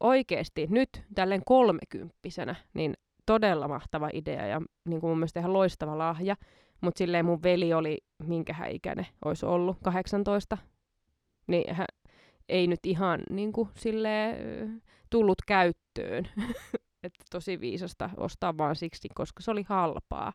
oikeasti 0.00 0.66
nyt 0.70 0.90
tälleen 1.14 1.42
kolmekymppisenä, 1.46 2.54
niin 2.74 2.94
todella 3.26 3.68
mahtava 3.68 4.10
idea 4.12 4.46
ja 4.46 4.62
niin 4.88 5.00
kuin 5.00 5.10
mun 5.10 5.18
mielestä 5.18 5.40
ihan 5.40 5.52
loistava 5.52 5.98
lahja. 5.98 6.36
Mutta 6.80 6.98
silleen 6.98 7.24
mun 7.24 7.42
veli 7.42 7.72
oli, 7.72 7.98
minkä 8.22 8.52
hän 8.52 8.70
ikäinen 8.70 9.06
olisi 9.24 9.46
ollut, 9.46 9.76
18. 9.84 10.58
Niin 11.46 11.74
hän 11.74 11.86
ei 12.48 12.66
nyt 12.66 12.86
ihan 12.86 13.20
niin 13.30 13.52
kuin, 13.52 13.68
silleen, 13.76 14.82
tullut 15.10 15.38
käyttöön. 15.46 16.28
että 17.04 17.24
tosi 17.30 17.60
viisasta 17.60 18.10
ostaa 18.16 18.58
vaan 18.58 18.76
siksi, 18.76 19.08
koska 19.14 19.42
se 19.42 19.50
oli 19.50 19.64
halpaa. 19.68 20.32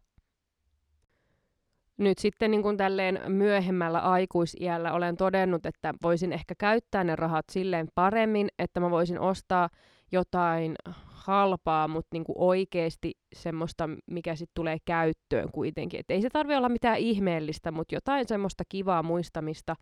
Nyt 1.97 2.17
sitten 2.17 2.51
niin 2.51 2.63
kuin 2.63 2.77
tälleen 2.77 3.19
myöhemmällä 3.27 3.99
aikuisiällä 3.99 4.93
olen 4.93 5.17
todennut, 5.17 5.65
että 5.65 5.93
voisin 6.03 6.33
ehkä 6.33 6.55
käyttää 6.57 7.03
ne 7.03 7.15
rahat 7.15 7.45
silleen 7.51 7.87
paremmin, 7.95 8.47
että 8.59 8.79
mä 8.79 8.89
voisin 8.89 9.19
ostaa 9.19 9.69
jotain 10.11 10.75
halpaa, 11.23 11.87
mutta 11.87 12.09
niinku 12.11 12.33
oikeasti 12.37 13.13
semmoista, 13.35 13.89
mikä 14.11 14.35
sitten 14.35 14.55
tulee 14.55 14.77
käyttöön 14.85 15.51
kuitenkin. 15.51 15.99
Et 15.99 16.11
ei 16.11 16.21
se 16.21 16.29
tarvi 16.29 16.55
olla 16.55 16.69
mitään 16.69 16.97
ihmeellistä, 16.97 17.71
mutta 17.71 17.95
jotain 17.95 18.27
semmoista 18.27 18.63
kivaa 18.69 19.03
muistamista. 19.03 19.75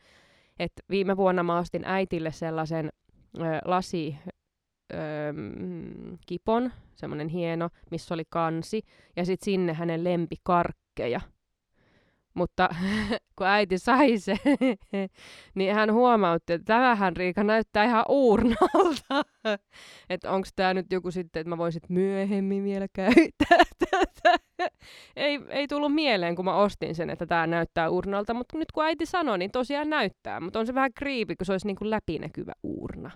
Et 0.60 0.72
viime 0.90 1.18
vuonna 1.18 1.44
mä 1.44 1.58
ostin 1.58 1.86
äitille 1.86 2.32
sellaisen 2.32 2.90
ö, 3.38 3.42
lasi 3.66 4.16
ö, 4.94 4.98
kipon, 6.26 6.72
semmoinen 6.96 7.28
hieno, 7.28 7.70
missä 7.92 8.14
oli 8.14 8.24
kansi, 8.30 8.82
ja 9.16 9.26
sitten 9.26 9.46
sinne 9.46 9.74
hänen 9.74 10.04
lempikarkkeja. 10.04 11.22
Mutta 12.34 12.70
kun 13.38 13.48
äiti 13.48 13.78
sai 13.78 14.18
se, 14.18 14.38
niin 15.56 15.76
hän 15.76 15.94
huomautti, 15.94 16.54
että 16.54 16.66
tämähän 16.66 17.18
Riika 17.18 17.44
näyttää 17.44 17.84
ihan 17.84 18.06
uurnalta. 18.10 19.26
että 20.10 20.32
onko 20.32 20.48
tämä 20.56 20.74
nyt 20.74 20.92
joku 20.92 21.12
sitten, 21.12 21.40
että 21.40 21.50
mä 21.50 21.58
voisin 21.58 21.82
myöhemmin 21.90 22.64
vielä 22.64 22.88
käyttää 22.94 23.58
tätä. 23.90 24.38
ei, 25.16 25.40
ei 25.50 25.68
tullut 25.68 25.94
mieleen, 25.94 26.36
kun 26.36 26.46
mä 26.46 26.56
ostin 26.56 26.96
sen, 26.96 27.10
että 27.10 27.26
tämä 27.26 27.48
näyttää 27.48 27.90
uurnalta. 27.90 28.34
Mutta 28.34 28.58
nyt 28.58 28.72
kun 28.72 28.84
äiti 28.84 29.06
sanoi, 29.06 29.38
niin 29.38 29.52
tosiaan 29.52 29.90
näyttää. 29.90 30.40
Mutta 30.40 30.60
on 30.60 30.68
se 30.68 30.74
vähän 30.74 30.94
kriipi, 30.94 31.36
kun 31.36 31.46
se 31.46 31.52
olisi 31.52 31.68
niin 31.68 31.76
kuin 31.76 31.90
läpinäkyvä 31.90 32.54
uurna. 32.64 33.12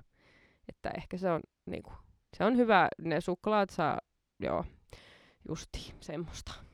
Että 0.69 0.91
ehkä 0.98 1.17
se 1.17 1.31
on, 1.31 1.41
niin 1.65 1.84
kuin, 1.84 1.95
se 2.38 2.43
on 2.43 2.57
hyvä. 2.57 2.88
Ne 3.01 3.22
suklaat 3.22 3.69
saa, 3.69 4.00
joo, 4.39 4.65
justi 5.48 5.93
semmoista. 6.00 6.64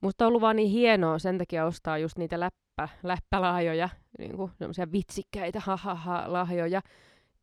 Musta 0.00 0.24
on 0.24 0.28
ollut 0.28 0.40
vaan 0.40 0.56
niin 0.56 0.70
hienoa 0.70 1.18
sen 1.18 1.38
takia 1.38 1.64
ostaa 1.64 1.98
just 1.98 2.18
niitä 2.18 2.40
läppä, 2.40 2.88
läppälahjoja, 3.02 3.88
niin 4.18 4.36
kuin 4.36 4.50
semmoisia 4.58 4.92
vitsikkäitä 4.92 5.60
ha 5.60 6.24
lahjoja, 6.26 6.80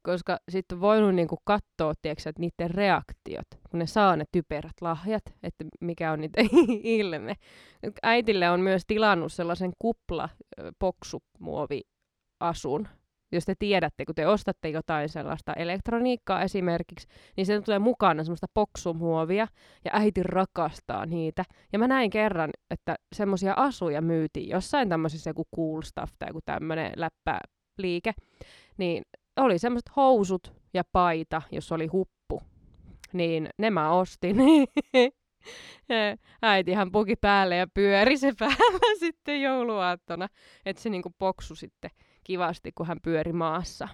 koska 0.02 0.38
sitten 0.50 0.76
on 0.76 0.82
voinut 0.82 1.16
niin 1.16 1.28
kuin 1.28 1.40
katsoa, 1.44 1.94
tiedätkö, 2.02 2.30
että 2.30 2.42
niiden 2.42 2.72
reaktiot, 2.72 3.48
kun 3.70 3.80
ne 3.80 3.88
saa 3.88 4.16
ne 4.16 4.26
typerät 4.32 4.82
lahjat, 4.82 5.24
että 5.44 5.66
mikä 5.82 6.12
on 6.12 6.22
niiden 6.22 6.50
ilme. 7.00 7.36
Äitille 8.04 8.50
on 8.50 8.60
myös 8.60 8.84
tilannut 8.88 9.34
sellaisen 9.34 9.72
kupla 9.80 10.30
poksumuovi-asun, 10.80 12.88
jos 13.32 13.46
te 13.46 13.54
tiedätte, 13.60 14.06
kun 14.06 14.16
te 14.16 14.28
ostatte 14.28 14.70
jotain 14.70 15.10
sellaista 15.10 15.54
elektroniikkaa 15.54 16.42
esimerkiksi, 16.42 17.08
niin 17.38 17.46
sen 17.46 17.64
tulee 17.64 17.80
mukana 17.80 18.24
semmoista 18.24 18.48
poksumuovia, 18.54 19.48
ja 19.86 19.92
äiti 19.94 20.24
rakastaa 20.24 21.06
niitä. 21.06 21.44
Ja 21.74 21.80
mä 21.80 21.88
näin 21.88 22.10
kerran, 22.10 22.50
että 22.72 22.96
semmoisia 23.16 23.54
asuja 23.58 24.02
myytiin 24.02 24.50
jossain 24.50 24.90
tämmöisessä 24.90 25.30
joku 25.30 25.44
cool 25.56 25.82
stuff 25.82 26.14
tai 26.20 26.30
joku 26.30 26.40
tämmöinen 26.46 26.92
läppäliike, 26.96 28.14
niin 28.78 29.04
oli 29.38 29.60
semmoiset 29.60 29.96
housut 29.96 30.54
ja 30.74 30.84
paita, 30.92 31.42
jos 31.52 31.72
oli 31.72 31.88
huppu. 31.88 32.42
Niin 33.14 33.50
ne 33.58 33.70
mä 33.70 33.92
ostin. 33.92 34.38
Äitihän 36.42 36.92
puki 36.92 37.16
päälle 37.16 37.56
ja 37.56 37.68
pyöri 37.74 38.18
se 38.18 38.34
päällä 38.40 39.00
sitten 39.00 39.42
jouluaattona, 39.42 40.28
että 40.66 40.82
se 40.82 40.90
niinku 40.90 41.14
poksu 41.18 41.56
sitten 41.56 41.92
kivasti, 42.26 42.72
kun 42.72 42.88
hän 42.88 42.98
pyöri 43.02 43.34
maassa. 43.34 43.88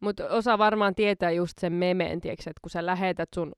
Mutta 0.00 0.28
osa 0.28 0.58
varmaan 0.58 0.94
tietää 0.94 1.30
just 1.30 1.58
sen 1.58 1.72
memeen, 1.72 2.20
tiiäks, 2.20 2.46
että 2.46 2.60
kun 2.62 2.70
sä 2.70 2.86
lähetät 2.86 3.28
sun 3.34 3.52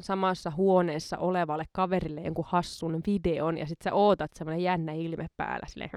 samassa 0.00 0.52
huoneessa 0.56 1.18
olevalle 1.18 1.64
kaverille 1.72 2.20
jonkun 2.20 2.44
hassun 2.48 3.02
videon 3.06 3.58
ja 3.58 3.66
sit 3.66 3.82
sä 3.84 3.94
ootat 3.94 4.30
semmoinen 4.34 4.62
jännä 4.62 4.92
ilme 4.92 5.26
päällä, 5.36 5.66
sille 5.66 5.90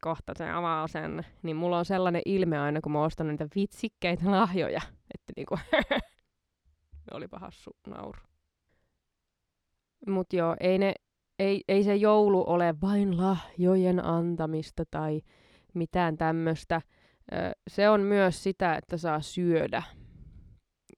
kohta 0.00 0.32
se 0.36 0.50
avaa 0.50 0.88
sen, 0.88 1.26
niin 1.42 1.56
mulla 1.56 1.78
on 1.78 1.84
sellainen 1.84 2.22
ilme 2.24 2.58
aina, 2.58 2.80
kun 2.80 2.92
mä 2.92 3.04
ostan 3.04 3.28
niitä 3.28 3.48
vitsikkeitä 3.54 4.30
lahjoja, 4.30 4.80
että 5.14 5.32
niinku 5.36 5.58
olipa 7.14 7.38
hassu 7.38 7.70
nauru. 7.86 8.20
Mut 10.06 10.32
joo, 10.32 10.56
ei 10.60 10.78
ne 10.78 10.94
ei, 11.38 11.62
ei 11.68 11.84
se 11.84 11.96
joulu 11.96 12.44
ole 12.46 12.74
vain 12.80 13.16
lahjojen 13.16 14.04
antamista 14.04 14.84
tai 14.90 15.20
mitään 15.74 16.18
tämmöistä. 16.18 16.82
Se 17.70 17.88
on 17.88 18.00
myös 18.00 18.42
sitä, 18.42 18.74
että 18.74 18.96
saa 18.96 19.20
syödä. 19.20 19.82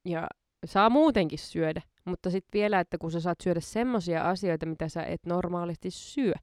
Ja 0.05 0.27
saa 0.65 0.91
muutenkin 0.91 1.39
syödä. 1.39 1.83
Mutta 2.05 2.31
sitten 2.31 2.59
vielä, 2.59 2.81
että 2.81 2.99
kun 2.99 3.11
sä 3.11 3.21
saat 3.21 3.41
syödä 3.43 3.61
semmoisia 3.61 4.29
asioita, 4.29 4.67
mitä 4.67 4.89
sä 4.89 5.03
et 5.03 5.21
normaalisti 5.27 5.91
syö. 5.91 6.35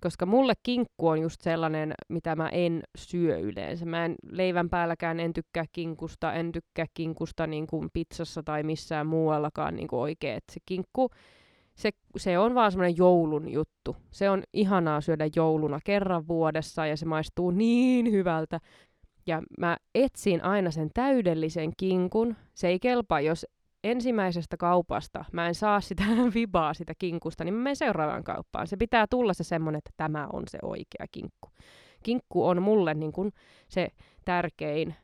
koska 0.00 0.26
mulle 0.26 0.52
kinkku 0.62 1.08
on 1.08 1.20
just 1.20 1.40
sellainen, 1.40 1.94
mitä 2.08 2.36
mä 2.36 2.48
en 2.48 2.82
syö 2.98 3.38
yleensä. 3.38 3.86
Mä 3.86 4.04
en 4.04 4.14
leivän 4.30 4.70
päälläkään 4.70 5.20
en 5.20 5.32
tykkää 5.32 5.64
kinkusta, 5.72 6.32
en 6.32 6.52
tykkää 6.52 6.86
kinkusta 6.94 7.46
niin 7.46 7.66
kuin 7.66 7.88
pizzassa 7.92 8.42
tai 8.42 8.62
missään 8.62 9.06
muuallakaan 9.06 9.76
niin 9.76 9.88
kuin 9.88 10.00
oikein. 10.00 10.36
Et 10.36 10.44
se 10.52 10.60
kinkku, 10.66 11.10
se, 11.76 11.90
se 12.16 12.38
on 12.38 12.54
vaan 12.54 12.72
semmoinen 12.72 12.96
joulun 12.96 13.48
juttu. 13.52 13.96
Se 14.10 14.30
on 14.30 14.42
ihanaa 14.52 15.00
syödä 15.00 15.28
jouluna 15.36 15.80
kerran 15.84 16.28
vuodessa 16.28 16.86
ja 16.86 16.96
se 16.96 17.06
maistuu 17.06 17.50
niin 17.50 18.12
hyvältä. 18.12 18.60
Ja 19.26 19.42
mä 19.58 19.76
etsin 19.94 20.44
aina 20.44 20.70
sen 20.70 20.90
täydellisen 20.94 21.72
kinkun. 21.76 22.36
Se 22.54 22.68
ei 22.68 22.78
kelpaa, 22.78 23.20
jos 23.20 23.46
ensimmäisestä 23.84 24.56
kaupasta 24.56 25.24
mä 25.32 25.48
en 25.48 25.54
saa 25.54 25.80
sitä 25.80 26.04
vibaa 26.34 26.74
sitä 26.74 26.92
kinkusta, 26.98 27.44
niin 27.44 27.54
mä 27.54 27.60
menen 27.62 27.76
seuraavaan 27.76 28.24
kauppaan. 28.24 28.66
Se 28.66 28.76
pitää 28.76 29.06
tulla 29.10 29.34
se 29.34 29.44
semmoinen, 29.44 29.78
että 29.78 29.90
tämä 29.96 30.28
on 30.32 30.42
se 30.48 30.58
oikea 30.62 31.06
kinkku. 31.10 31.48
Kinkku 32.02 32.46
on 32.46 32.62
mulle 32.62 32.94
niin 32.94 33.12
kuin 33.12 33.32
se 33.68 33.88
tärkein 34.24 34.94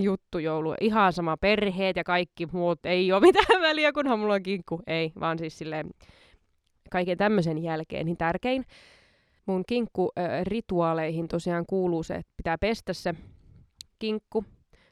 juttu 0.00 0.38
joulu. 0.38 0.74
Ihan 0.80 1.12
sama 1.12 1.36
perheet 1.36 1.96
ja 1.96 2.04
kaikki 2.04 2.46
muut. 2.52 2.86
Ei 2.86 3.12
ole 3.12 3.20
mitään 3.20 3.62
väliä, 3.68 3.92
kunhan 3.92 4.18
mulla 4.18 4.34
on 4.34 4.42
kinkku. 4.42 4.80
Ei, 4.86 5.12
vaan 5.20 5.38
siis 5.38 5.58
silleen 5.58 5.90
kaiken 6.90 7.18
tämmöisen 7.18 7.62
jälkeen 7.62 8.06
niin 8.06 8.16
tärkein. 8.16 8.64
Mun 9.46 9.64
kinkku-rituaaleihin 9.66 11.28
tosiaan 11.28 11.64
kuuluu 11.68 12.02
se, 12.02 12.14
että 12.14 12.32
pitää 12.36 12.58
pestä 12.58 12.92
se 12.92 13.14
kinkku 13.98 14.44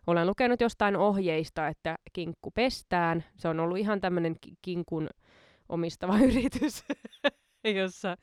olen 0.06 0.26
lukenut 0.26 0.60
jostain 0.60 0.96
ohjeista, 0.96 1.68
että 1.68 1.98
kinkku 2.12 2.50
pestään. 2.50 3.24
Se 3.36 3.48
on 3.48 3.60
ollut 3.60 3.78
ihan 3.78 4.00
tämmöinen 4.00 4.36
kinkun 4.62 5.08
omistava 5.68 6.18
yritys, 6.28 6.84
jossa 7.74 8.16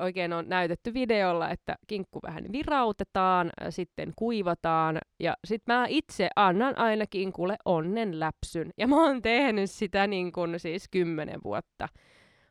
oikein 0.00 0.32
on 0.32 0.48
näytetty 0.48 0.94
videolla, 0.94 1.50
että 1.50 1.76
kinkku 1.86 2.20
vähän 2.22 2.44
virautetaan, 2.52 3.50
sitten 3.70 4.12
kuivataan 4.16 4.98
ja 5.20 5.36
sitten 5.44 5.74
mä 5.74 5.86
itse 5.88 6.28
annan 6.36 6.78
aina 6.78 7.06
kinkulle 7.06 7.56
onnen 7.64 8.20
läpsyn. 8.20 8.70
Ja 8.78 8.86
mä 8.86 9.06
oon 9.06 9.22
tehnyt 9.22 9.70
sitä 9.70 10.06
niin 10.06 10.32
kuin 10.32 10.60
siis 10.60 10.88
kymmenen 10.90 11.40
vuotta. 11.44 11.88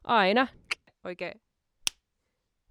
Aina 0.03 0.47
oikein 1.03 1.41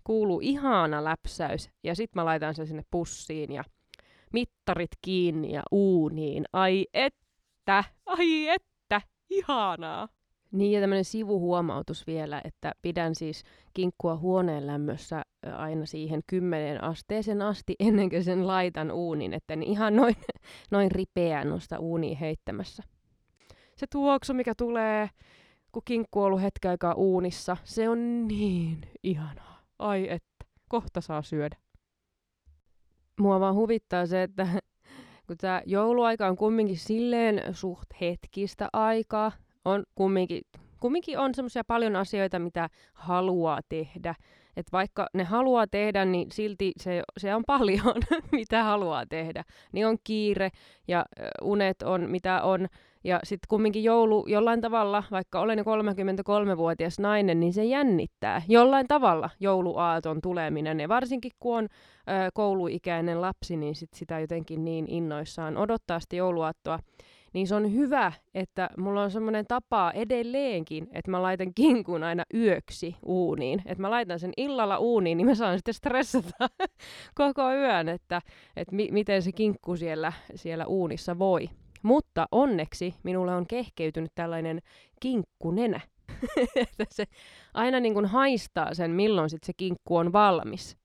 kuuluu 0.04 0.40
ihana 0.42 1.04
läpsäys 1.04 1.70
ja 1.84 1.94
sitten 1.94 2.20
mä 2.20 2.24
laitan 2.24 2.54
sen 2.54 2.66
sinne 2.66 2.82
pussiin 2.90 3.52
ja 3.52 3.64
mittarit 4.32 4.90
kiinni 5.02 5.52
ja 5.52 5.62
uuniin. 5.72 6.44
Ai 6.52 6.86
että, 6.94 7.84
ai 8.06 8.48
että, 8.48 9.00
ihanaa. 9.30 10.08
Niin 10.52 10.72
ja 10.72 10.80
tämmöinen 10.80 11.04
sivuhuomautus 11.04 12.06
vielä, 12.06 12.40
että 12.44 12.72
pidän 12.82 13.14
siis 13.14 13.42
kinkkua 13.74 14.16
huoneen 14.16 14.66
lämmössä 14.66 15.22
aina 15.56 15.86
siihen 15.86 16.20
kymmenen 16.26 16.84
asteeseen 16.84 17.42
asti 17.42 17.74
ennen 17.88 18.10
kuin 18.10 18.24
sen 18.24 18.46
laitan 18.46 18.90
uunin, 18.90 19.34
että 19.34 19.54
en 19.54 19.62
ihan 19.62 19.96
noin, 19.96 20.16
noin 20.70 20.90
ripeää 20.90 21.44
nosta 21.44 21.78
uuniin 21.78 22.18
heittämässä. 22.18 22.82
Se 23.76 23.86
tuoksu, 23.92 24.34
mikä 24.34 24.54
tulee, 24.54 25.10
kun 25.72 25.82
kinkku 25.84 26.20
on 26.20 26.26
ollut 26.26 26.42
hetken 26.42 26.70
aikaa 26.70 26.94
uunissa, 26.94 27.56
se 27.64 27.88
on 27.88 28.28
niin 28.28 28.78
ihanaa. 29.02 29.62
Ai 29.78 30.08
että, 30.10 30.44
kohta 30.68 31.00
saa 31.00 31.22
syödä 31.22 31.56
mua 33.18 33.40
vaan 33.40 33.54
huvittaa 33.54 34.06
se, 34.06 34.22
että 34.22 34.46
kun 35.26 35.36
tämä 35.36 35.62
jouluaika 35.66 36.26
on 36.26 36.36
kumminkin 36.36 36.78
silleen 36.78 37.54
suht 37.54 37.88
hetkistä 38.00 38.68
aikaa, 38.72 39.32
on 39.68 39.84
kumminkin, 39.94 40.42
kumminkin 40.80 41.18
on 41.18 41.34
semmoisia 41.34 41.64
paljon 41.64 41.96
asioita, 41.96 42.38
mitä 42.38 42.68
haluaa 42.92 43.60
tehdä. 43.68 44.14
Että 44.56 44.72
vaikka 44.72 45.06
ne 45.14 45.24
haluaa 45.24 45.66
tehdä, 45.66 46.04
niin 46.04 46.32
silti 46.32 46.72
se, 46.76 47.02
se 47.18 47.34
on 47.34 47.42
paljon, 47.46 47.94
mitä 48.32 48.64
haluaa 48.64 49.06
tehdä. 49.06 49.44
Niin 49.72 49.86
on 49.86 49.98
kiire 50.04 50.50
ja 50.88 51.06
unet 51.42 51.82
on 51.82 52.10
mitä 52.10 52.42
on. 52.42 52.66
Ja 53.04 53.20
sitten 53.24 53.46
kumminkin 53.48 53.84
joulu 53.84 54.24
jollain 54.26 54.60
tavalla, 54.60 55.04
vaikka 55.10 55.40
olen 55.40 55.58
jo 55.58 55.64
33-vuotias 55.64 56.98
nainen, 56.98 57.40
niin 57.40 57.52
se 57.52 57.64
jännittää 57.64 58.42
jollain 58.48 58.88
tavalla 58.88 59.30
jouluaaton 59.40 60.20
tuleminen. 60.20 60.80
Ja 60.80 60.88
varsinkin 60.88 61.32
kun 61.40 61.56
on 61.56 61.64
ö, 61.64 61.68
kouluikäinen 62.34 63.20
lapsi, 63.20 63.56
niin 63.56 63.74
sit 63.74 63.94
sitä 63.94 64.20
jotenkin 64.20 64.64
niin 64.64 64.84
innoissaan 64.88 65.56
odottaa 65.56 66.00
sitä 66.00 66.16
jouluaattoa. 66.16 66.78
Niin 67.32 67.46
se 67.46 67.54
on 67.54 67.74
hyvä, 67.74 68.12
että 68.34 68.70
mulla 68.76 69.02
on 69.02 69.10
semmoinen 69.10 69.46
tapa 69.46 69.90
edelleenkin, 69.90 70.88
että 70.92 71.10
mä 71.10 71.22
laitan 71.22 71.54
kinkun 71.54 72.02
aina 72.02 72.24
yöksi 72.34 72.96
uuniin. 73.02 73.62
Että 73.66 73.82
mä 73.82 73.90
laitan 73.90 74.18
sen 74.18 74.32
illalla 74.36 74.78
uuniin, 74.78 75.18
niin 75.18 75.26
mä 75.26 75.34
saan 75.34 75.58
sitten 75.58 75.74
stressata 75.74 76.48
koko 77.14 77.52
yön, 77.52 77.88
että, 77.88 78.22
että 78.56 78.74
mi- 78.74 78.88
miten 78.90 79.22
se 79.22 79.32
kinkku 79.32 79.76
siellä, 79.76 80.12
siellä 80.34 80.66
uunissa 80.66 81.18
voi. 81.18 81.50
Mutta 81.82 82.28
onneksi 82.32 82.94
minulle 83.02 83.34
on 83.34 83.46
kehkeytynyt 83.46 84.12
tällainen 84.14 84.60
kinkkunenä. 85.00 85.80
se 86.90 87.04
aina 87.54 87.80
niin 87.80 87.94
kuin 87.94 88.06
haistaa 88.06 88.74
sen, 88.74 88.90
milloin 88.90 89.30
sit 89.30 89.44
se 89.44 89.52
kinkku 89.52 89.96
on 89.96 90.12
valmis. 90.12 90.76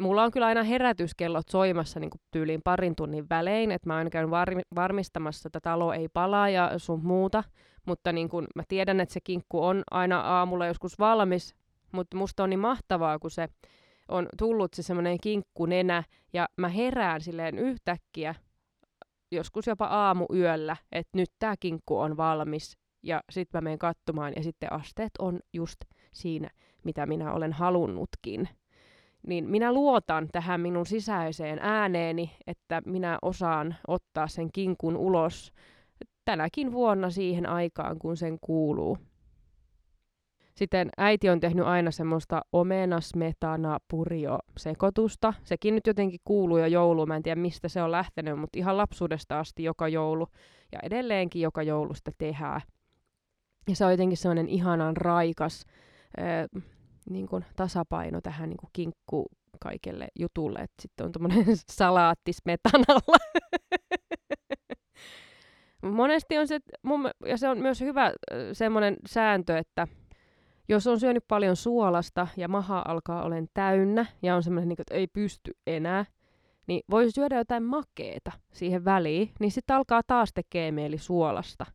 Mulla 0.00 0.22
on 0.22 0.30
kyllä 0.30 0.46
aina 0.46 0.62
herätyskellot 0.62 1.48
soimassa 1.48 2.00
niin 2.00 2.10
tyyliin 2.30 2.60
parin 2.64 2.96
tunnin 2.96 3.28
välein, 3.30 3.70
että 3.70 3.88
mä 3.88 3.96
aina 3.96 4.10
käyn 4.10 4.30
var- 4.30 4.62
varmistamassa, 4.74 5.48
että 5.48 5.60
talo 5.60 5.92
ei 5.92 6.08
palaa 6.08 6.48
ja 6.48 6.70
sun 6.76 7.04
muuta. 7.04 7.44
Mutta 7.86 8.12
niin 8.12 8.28
kuin 8.28 8.46
mä 8.54 8.62
tiedän, 8.68 9.00
että 9.00 9.12
se 9.12 9.20
kinkku 9.20 9.64
on 9.64 9.82
aina 9.90 10.20
aamulla 10.20 10.66
joskus 10.66 10.98
valmis, 10.98 11.54
mutta 11.92 12.16
musta 12.16 12.42
on 12.42 12.50
niin 12.50 12.60
mahtavaa, 12.60 13.18
kun 13.18 13.30
se 13.30 13.48
on 14.08 14.28
tullut 14.38 14.74
se 14.74 14.82
semmoinen 14.82 15.18
kinkkunenä 15.20 16.02
ja 16.32 16.48
mä 16.56 16.68
herään 16.68 17.20
silleen 17.20 17.58
yhtäkkiä 17.58 18.34
joskus 19.32 19.66
jopa 19.66 19.86
aamuyöllä, 19.86 20.76
että 20.92 21.18
nyt 21.18 21.30
tämä 21.38 21.54
kinkku 21.60 21.98
on 21.98 22.16
valmis 22.16 22.78
ja 23.02 23.22
sitten 23.30 23.58
mä 23.58 23.62
menen 23.62 23.78
katsomaan 23.78 24.32
ja 24.36 24.42
sitten 24.42 24.72
asteet 24.72 25.10
on 25.18 25.40
just 25.52 25.78
siinä, 26.12 26.50
mitä 26.84 27.06
minä 27.06 27.32
olen 27.32 27.52
halunnutkin. 27.52 28.48
Niin 29.26 29.50
minä 29.50 29.72
luotan 29.72 30.28
tähän 30.32 30.60
minun 30.60 30.86
sisäiseen 30.86 31.58
ääneeni, 31.62 32.30
että 32.46 32.82
minä 32.86 33.18
osaan 33.22 33.76
ottaa 33.88 34.28
sen 34.28 34.52
kinkun 34.52 34.96
ulos 34.96 35.52
tänäkin 36.24 36.72
vuonna 36.72 37.10
siihen 37.10 37.48
aikaan, 37.48 37.98
kun 37.98 38.16
sen 38.16 38.38
kuuluu. 38.40 38.98
Sitten 40.54 40.88
äiti 40.96 41.28
on 41.28 41.40
tehnyt 41.40 41.66
aina 41.66 41.90
semmoista 41.90 42.42
omenasmetana 42.52 43.78
purio 43.90 44.38
sekoitusta. 44.56 45.34
Sekin 45.44 45.74
nyt 45.74 45.86
jotenkin 45.86 46.20
kuuluu 46.24 46.58
jo 46.58 46.66
jouluun. 46.66 47.08
Mä 47.08 47.16
en 47.16 47.22
tiedä 47.22 47.40
mistä 47.40 47.68
se 47.68 47.82
on 47.82 47.90
lähtenyt, 47.90 48.38
mutta 48.38 48.58
ihan 48.58 48.76
lapsuudesta 48.76 49.38
asti 49.38 49.64
joka 49.64 49.88
joulu. 49.88 50.26
Ja 50.72 50.78
edelleenkin 50.82 51.42
joka 51.42 51.62
joulusta 51.62 52.10
tehdään. 52.18 52.60
Ja 53.68 53.76
se 53.76 53.84
on 53.84 53.90
jotenkin 53.90 54.16
semmoinen 54.16 54.48
ihanan 54.48 54.96
raikas 54.96 55.64
äh, 56.20 56.62
niin 57.10 57.26
kuin 57.26 57.44
tasapaino 57.56 58.20
tähän 58.20 58.48
niin 58.48 58.56
kuin 58.56 58.70
kinkku 58.72 59.26
kaikelle 59.60 60.08
jutulle. 60.18 60.58
Että 60.58 60.82
sitten 60.82 61.06
on 61.06 61.12
tuommoinen 61.12 61.44
salaatti 61.70 62.32
smetanalla. 62.32 63.16
Monesti 65.82 66.38
on 66.38 66.48
se, 66.48 66.58
mun, 66.82 67.10
ja 67.26 67.36
se 67.36 67.48
on 67.48 67.58
myös 67.58 67.80
hyvä 67.80 68.12
semmoinen 68.52 68.96
sääntö, 69.06 69.58
että 69.58 69.88
jos 70.68 70.86
on 70.86 71.00
syönyt 71.00 71.24
paljon 71.28 71.56
suolasta 71.56 72.28
ja 72.36 72.48
maha 72.48 72.84
alkaa 72.88 73.22
olen 73.22 73.46
täynnä 73.54 74.06
ja 74.22 74.36
on 74.36 74.42
semmoinen, 74.42 74.68
niin 74.68 74.80
että 74.80 74.94
ei 74.94 75.06
pysty 75.06 75.52
enää, 75.66 76.04
niin 76.66 76.80
voi 76.90 77.10
syödä 77.10 77.36
jotain 77.36 77.62
makeeta 77.62 78.32
siihen 78.52 78.84
väliin, 78.84 79.30
niin 79.40 79.50
sitten 79.50 79.76
alkaa 79.76 80.02
taas 80.06 80.30
tekee 80.34 80.72
mieli 80.72 80.98
suolasta. 80.98 81.66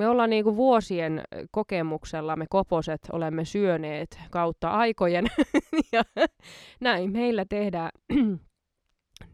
Me 0.00 0.08
ollaan 0.08 0.30
niin 0.30 0.44
kuin 0.44 0.56
vuosien 0.56 1.22
kokemuksella, 1.50 2.36
me 2.36 2.46
koposet 2.50 3.00
olemme 3.12 3.44
syöneet 3.44 4.18
kautta 4.30 4.70
aikojen 4.70 5.24
ja 5.92 6.02
näin 6.80 7.12
meillä 7.12 7.44
tehdään, 7.48 7.90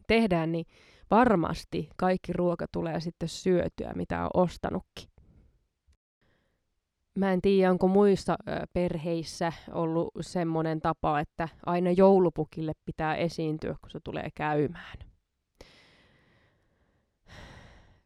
tehdään, 0.09 0.53
niin 0.53 0.67
varmasti 1.11 1.89
kaikki 1.97 2.33
ruoka 2.33 2.67
tulee 2.73 3.01
sitten 3.01 3.29
syötyä, 3.29 3.93
mitä 3.95 4.23
on 4.23 4.31
ostanutkin. 4.35 5.09
Mä 7.19 7.33
en 7.33 7.43
tiedä, 7.43 7.71
onko 7.71 7.89
muissa 7.89 8.37
perheissä 8.73 9.53
ollut 9.73 10.09
semmoinen 10.21 10.81
tapa, 10.81 11.21
että 11.21 11.49
aina 11.67 11.91
joulupukille 11.91 12.73
pitää 12.85 13.17
esiintyä, 13.17 13.75
kun 13.81 13.91
se 13.91 13.99
tulee 14.05 14.29
käymään. 14.35 14.99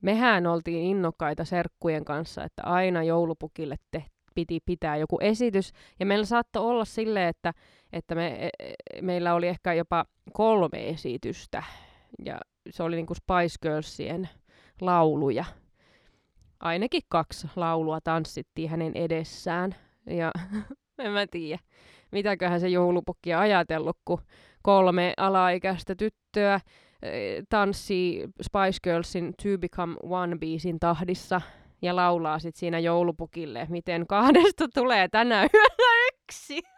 Mehän 0.02 0.46
oltiin 0.46 0.82
innokkaita 0.82 1.44
serkkujen 1.44 2.04
kanssa, 2.04 2.44
että 2.44 2.62
aina 2.62 3.02
joulupukille 3.02 3.76
te, 3.90 4.04
piti 4.34 4.60
pitää 4.66 4.96
joku 4.96 5.18
esitys. 5.20 5.72
Ja 6.00 6.06
meillä 6.06 6.24
saattoi 6.24 6.62
olla 6.62 6.84
silleen, 6.84 7.28
että, 7.28 7.52
että 7.92 8.14
me, 8.14 8.26
e, 8.26 8.50
e, 8.58 9.02
meillä 9.02 9.34
oli 9.34 9.48
ehkä 9.48 9.72
jopa 9.72 10.04
kolme 10.32 10.88
esitystä. 10.88 11.62
Ja 12.24 12.40
se 12.70 12.82
oli 12.82 12.96
niin 12.96 13.06
kuin 13.06 13.16
Spice 13.16 13.56
Girlsien 13.62 14.28
lauluja 14.80 15.44
ainakin 16.60 17.02
kaksi 17.08 17.48
laulua 17.56 18.00
tanssittiin 18.00 18.70
hänen 18.70 18.92
edessään. 18.94 19.74
Ja 20.06 20.32
en 20.98 21.12
mä 21.12 21.26
tiedä. 21.30 21.58
mitäköhän 22.12 22.60
se 22.60 22.68
joulupukki 22.68 23.34
ajatellut, 23.34 23.98
kun 24.04 24.22
kolme 24.62 25.14
alaikäistä 25.16 25.94
tyttöä 25.94 26.60
tanssii 27.48 28.28
Spice 28.42 28.78
Girlsin 28.82 29.34
To 29.42 29.58
Become 29.58 29.96
One 30.02 30.36
biisin 30.38 30.80
tahdissa 30.80 31.40
ja 31.82 31.96
laulaa 31.96 32.38
sit 32.38 32.56
siinä 32.56 32.78
joulupukille, 32.78 33.66
miten 33.70 34.06
kahdesta 34.06 34.68
tulee 34.74 35.08
tänä 35.08 35.36
yönä 35.54 36.08
yksi. 36.12 36.62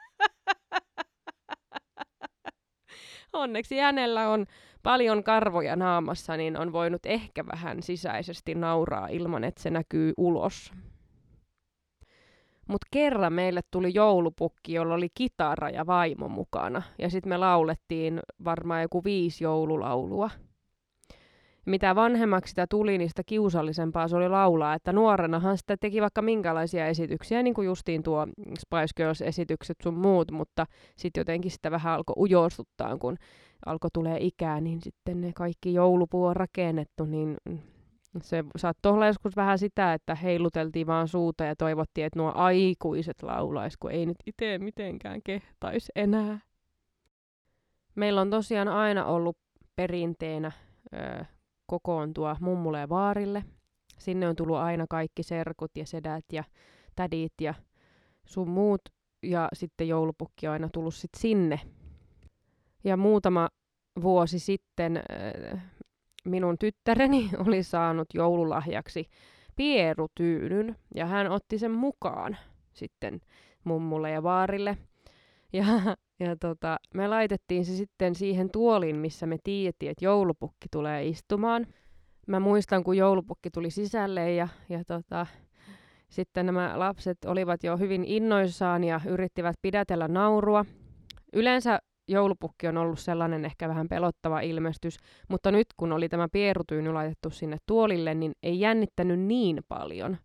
Onneksi 3.32 3.78
hänellä 3.78 4.28
on 4.28 4.46
paljon 4.82 5.24
karvoja 5.24 5.76
naamassa, 5.76 6.36
niin 6.36 6.56
on 6.56 6.72
voinut 6.72 7.06
ehkä 7.06 7.46
vähän 7.46 7.82
sisäisesti 7.82 8.54
nauraa 8.54 9.08
ilman, 9.08 9.44
että 9.44 9.62
se 9.62 9.70
näkyy 9.70 10.12
ulos. 10.16 10.72
Mutta 12.68 12.86
kerran 12.90 13.32
meille 13.32 13.60
tuli 13.70 13.94
joulupukki, 13.94 14.72
jolla 14.72 14.94
oli 14.94 15.08
kitara 15.14 15.70
ja 15.70 15.86
vaimo 15.86 16.28
mukana. 16.28 16.82
Ja 16.98 17.10
sitten 17.10 17.28
me 17.28 17.36
laulettiin 17.36 18.20
varmaan 18.44 18.82
joku 18.82 19.04
viisi 19.04 19.44
joululaulua. 19.44 20.30
Mitä 21.66 21.94
vanhemmaksi 21.94 22.50
sitä 22.50 22.66
tuli, 22.66 22.98
niin 22.98 23.08
sitä 23.08 23.22
kiusallisempaa 23.26 24.08
se 24.08 24.16
oli 24.16 24.28
laulaa. 24.28 24.74
Että 24.74 24.92
nuorenahan 24.92 25.58
sitä 25.58 25.76
teki 25.76 26.00
vaikka 26.00 26.22
minkälaisia 26.22 26.86
esityksiä, 26.86 27.42
niin 27.42 27.54
kuin 27.54 27.66
justiin 27.66 28.02
tuo 28.02 28.26
Spice 28.58 28.92
Girls-esitykset 28.96 29.76
sun 29.82 29.94
muut, 29.94 30.30
mutta 30.30 30.66
sitten 30.96 31.20
jotenkin 31.20 31.50
sitä 31.50 31.70
vähän 31.70 31.92
alkoi 31.92 32.14
ujostuttaa, 32.18 32.98
kun 32.98 33.16
alkoi 33.66 33.90
tulee 33.92 34.16
ikää, 34.20 34.60
niin 34.60 34.80
sitten 34.80 35.20
ne 35.20 35.32
kaikki 35.34 35.74
joulupuu 35.74 36.24
on 36.24 36.36
rakennettu, 36.36 37.04
niin 37.04 37.36
se 38.20 38.44
saattoi 38.56 38.92
olla 38.92 39.06
joskus 39.06 39.36
vähän 39.36 39.58
sitä, 39.58 39.94
että 39.94 40.14
heiluteltiin 40.14 40.86
vaan 40.86 41.08
suuta 41.08 41.44
ja 41.44 41.56
toivottiin, 41.56 42.04
että 42.06 42.18
nuo 42.18 42.32
aikuiset 42.34 43.22
laulaisi, 43.22 43.76
kun 43.80 43.90
ei 43.90 44.06
nyt 44.06 44.16
itse 44.26 44.58
mitenkään 44.58 45.20
kehtaisi 45.24 45.92
enää. 45.96 46.38
Meillä 47.94 48.20
on 48.20 48.30
tosiaan 48.30 48.68
aina 48.68 49.04
ollut 49.04 49.36
perinteenä 49.76 50.52
ö, 50.94 51.24
kokoontua 51.66 52.36
mummulle 52.40 52.80
ja 52.80 52.88
vaarille. 52.88 53.44
Sinne 53.98 54.28
on 54.28 54.36
tullut 54.36 54.56
aina 54.56 54.86
kaikki 54.90 55.22
serkut 55.22 55.70
ja 55.76 55.86
sedät 55.86 56.24
ja 56.32 56.44
tädit 56.96 57.32
ja 57.40 57.54
sun 58.24 58.50
muut. 58.50 58.80
Ja 59.22 59.48
sitten 59.52 59.88
joulupukki 59.88 60.46
on 60.46 60.52
aina 60.52 60.68
tullut 60.72 60.94
sit 60.94 61.10
sinne. 61.16 61.60
Ja 62.84 62.96
muutama 62.96 63.48
vuosi 64.02 64.38
sitten 64.38 64.96
ö, 64.96 65.58
minun 66.24 66.58
tyttäreni 66.58 67.30
oli 67.46 67.62
saanut 67.62 68.08
joululahjaksi 68.14 69.08
pierutyynyn 69.56 70.76
ja 70.94 71.06
hän 71.06 71.30
otti 71.30 71.58
sen 71.58 71.70
mukaan 71.70 72.36
sitten 72.72 73.20
mummulle 73.64 74.10
ja 74.10 74.22
vaarille. 74.22 74.78
Ja, 75.54 75.64
ja 76.20 76.36
tota, 76.36 76.76
me 76.94 77.08
laitettiin 77.08 77.64
se 77.64 77.76
sitten 77.76 78.14
siihen 78.14 78.50
tuoliin, 78.50 78.96
missä 78.96 79.26
me 79.26 79.36
tiedettiin, 79.44 79.90
että 79.90 80.04
joulupukki 80.04 80.66
tulee 80.70 81.06
istumaan. 81.06 81.66
Mä 82.26 82.40
muistan, 82.40 82.84
kun 82.84 82.96
joulupukki 82.96 83.50
tuli 83.50 83.70
sisälle 83.70 84.32
ja, 84.32 84.48
ja 84.68 84.84
tota, 84.84 85.26
sitten 86.08 86.46
nämä 86.46 86.78
lapset 86.78 87.24
olivat 87.24 87.64
jo 87.64 87.76
hyvin 87.76 88.04
innoissaan 88.04 88.84
ja 88.84 89.00
yrittivät 89.06 89.56
pidätellä 89.62 90.08
naurua. 90.08 90.64
Yleensä 91.32 91.78
joulupukki 92.08 92.68
on 92.68 92.76
ollut 92.76 92.98
sellainen 92.98 93.44
ehkä 93.44 93.68
vähän 93.68 93.88
pelottava 93.88 94.40
ilmestys, 94.40 94.96
mutta 95.28 95.50
nyt 95.50 95.66
kun 95.76 95.92
oli 95.92 96.08
tämä 96.08 96.28
pierutyyny 96.32 96.92
laitettu 96.92 97.30
sinne 97.30 97.56
tuolille, 97.66 98.14
niin 98.14 98.32
ei 98.42 98.60
jännittänyt 98.60 99.20
niin 99.20 99.60
paljon, 99.68 100.16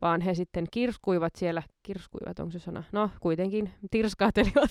vaan 0.00 0.20
he 0.20 0.34
sitten 0.34 0.66
kirskuivat 0.70 1.36
siellä, 1.36 1.62
kirskuivat 1.82 2.38
onko 2.38 2.50
se 2.50 2.58
sana? 2.58 2.84
No 2.92 3.10
kuitenkin 3.20 3.70
tirskaatelivat 3.90 4.70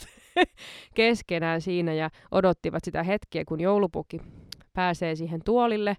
keskenään 0.95 1.61
siinä 1.61 1.93
ja 1.93 2.09
odottivat 2.31 2.83
sitä 2.83 3.03
hetkeä, 3.03 3.45
kun 3.45 3.61
joulupukki 3.61 4.21
pääsee 4.73 5.15
siihen 5.15 5.41
tuolille. 5.45 5.97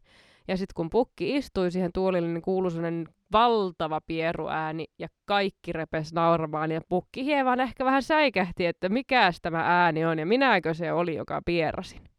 Ja 0.48 0.56
sitten 0.56 0.74
kun 0.74 0.90
pukki 0.90 1.36
istui 1.36 1.70
siihen 1.70 1.90
tuolille, 1.94 2.28
niin 2.28 2.42
kuului 2.42 2.70
sellainen 2.70 3.08
valtava 3.32 4.00
pieruääni 4.06 4.84
ja 4.98 5.08
kaikki 5.24 5.72
repes 5.72 6.12
nauramaan 6.12 6.70
ja 6.70 6.80
pukki 6.88 7.24
hieman 7.24 7.60
ehkä 7.60 7.84
vähän 7.84 8.02
säikähti, 8.02 8.66
että 8.66 8.88
mikä 8.88 9.32
tämä 9.42 9.62
ääni 9.84 10.04
on 10.04 10.18
ja 10.18 10.26
minäkö 10.26 10.74
se 10.74 10.92
oli, 10.92 11.14
joka 11.14 11.40
pierasin. 11.44 12.10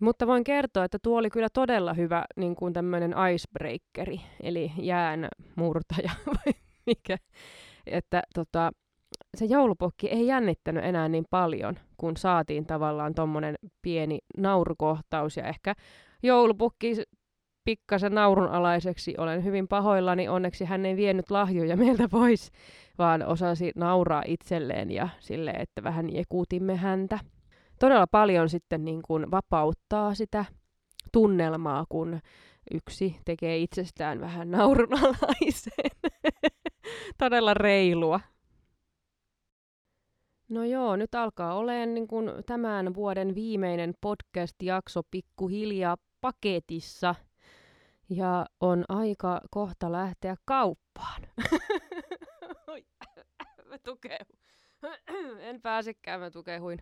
Mutta 0.00 0.26
voin 0.26 0.44
kertoa, 0.44 0.84
että 0.84 0.98
tuo 1.02 1.18
oli 1.18 1.30
kyllä 1.30 1.48
todella 1.52 1.94
hyvä 1.94 2.24
niin 2.36 2.56
kuin 2.56 2.72
tämmöinen 2.72 3.14
icebreakeri, 3.34 4.20
eli 4.42 4.72
jään 4.78 5.28
murtaja 5.56 6.10
vai 6.26 6.54
mikä. 6.86 7.16
Että 7.86 8.22
tota, 8.34 8.72
se 9.36 9.44
joulupukki 9.44 10.08
ei 10.08 10.26
jännittänyt 10.26 10.84
enää 10.84 11.08
niin 11.08 11.24
paljon, 11.30 11.78
kun 11.96 12.16
saatiin 12.16 12.66
tavallaan 12.66 13.14
tommonen 13.14 13.54
pieni 13.82 14.18
naurukohtaus 14.36 15.36
ja 15.36 15.44
ehkä 15.44 15.74
joulupukki 16.22 16.94
pikkasen 17.68 18.14
naurunalaiseksi. 18.14 19.14
Olen 19.18 19.44
hyvin 19.44 19.68
pahoillani, 19.68 20.28
onneksi 20.28 20.64
hän 20.64 20.86
ei 20.86 20.96
vienyt 20.96 21.30
lahjoja 21.30 21.76
meiltä 21.76 22.08
pois, 22.08 22.52
vaan 22.98 23.26
osasi 23.26 23.72
nauraa 23.76 24.22
itselleen 24.26 24.90
ja 24.90 25.08
sille, 25.20 25.50
että 25.50 25.82
vähän 25.82 26.14
jekuutimme 26.14 26.76
häntä. 26.76 27.18
Todella 27.80 28.06
paljon 28.06 28.48
sitten 28.48 28.84
niin 28.84 29.02
kuin 29.02 29.30
vapauttaa 29.30 30.14
sitä 30.14 30.44
tunnelmaa, 31.12 31.84
kun 31.88 32.20
yksi 32.74 33.16
tekee 33.24 33.58
itsestään 33.58 34.20
vähän 34.20 34.50
naurunalaisen. 34.50 35.90
Todella 37.18 37.54
reilua. 37.54 38.20
No 40.48 40.64
joo, 40.64 40.96
nyt 40.96 41.14
alkaa 41.14 41.54
olemaan 41.54 41.94
niin 41.94 42.08
kuin 42.08 42.30
tämän 42.46 42.94
vuoden 42.94 43.34
viimeinen 43.34 43.94
podcast-jakso 44.00 45.02
pikkuhiljaa 45.10 45.96
paketissa– 46.20 47.14
ja 48.10 48.46
on 48.60 48.84
aika 48.88 49.40
kohta 49.50 49.92
lähteä 49.92 50.36
kauppaan. 50.44 51.22
mä 53.68 53.78
tukehun. 53.82 54.38
en 55.40 55.60
pääsekään, 55.62 56.20
mä 56.20 56.30
tukehuin. 56.30 56.78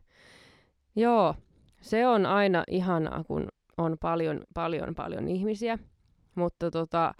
Joo, 0.97 1.35
se 1.81 2.07
on 2.07 2.27
aina 2.27 2.65
ihanaa, 2.71 3.25
kun 3.25 3.49
on 3.79 3.97
paljon, 4.01 4.45
paljon, 4.55 4.95
paljon 4.95 5.29
ihmisiä. 5.29 5.79
Mutta 6.35 6.71
tota, 6.71 7.15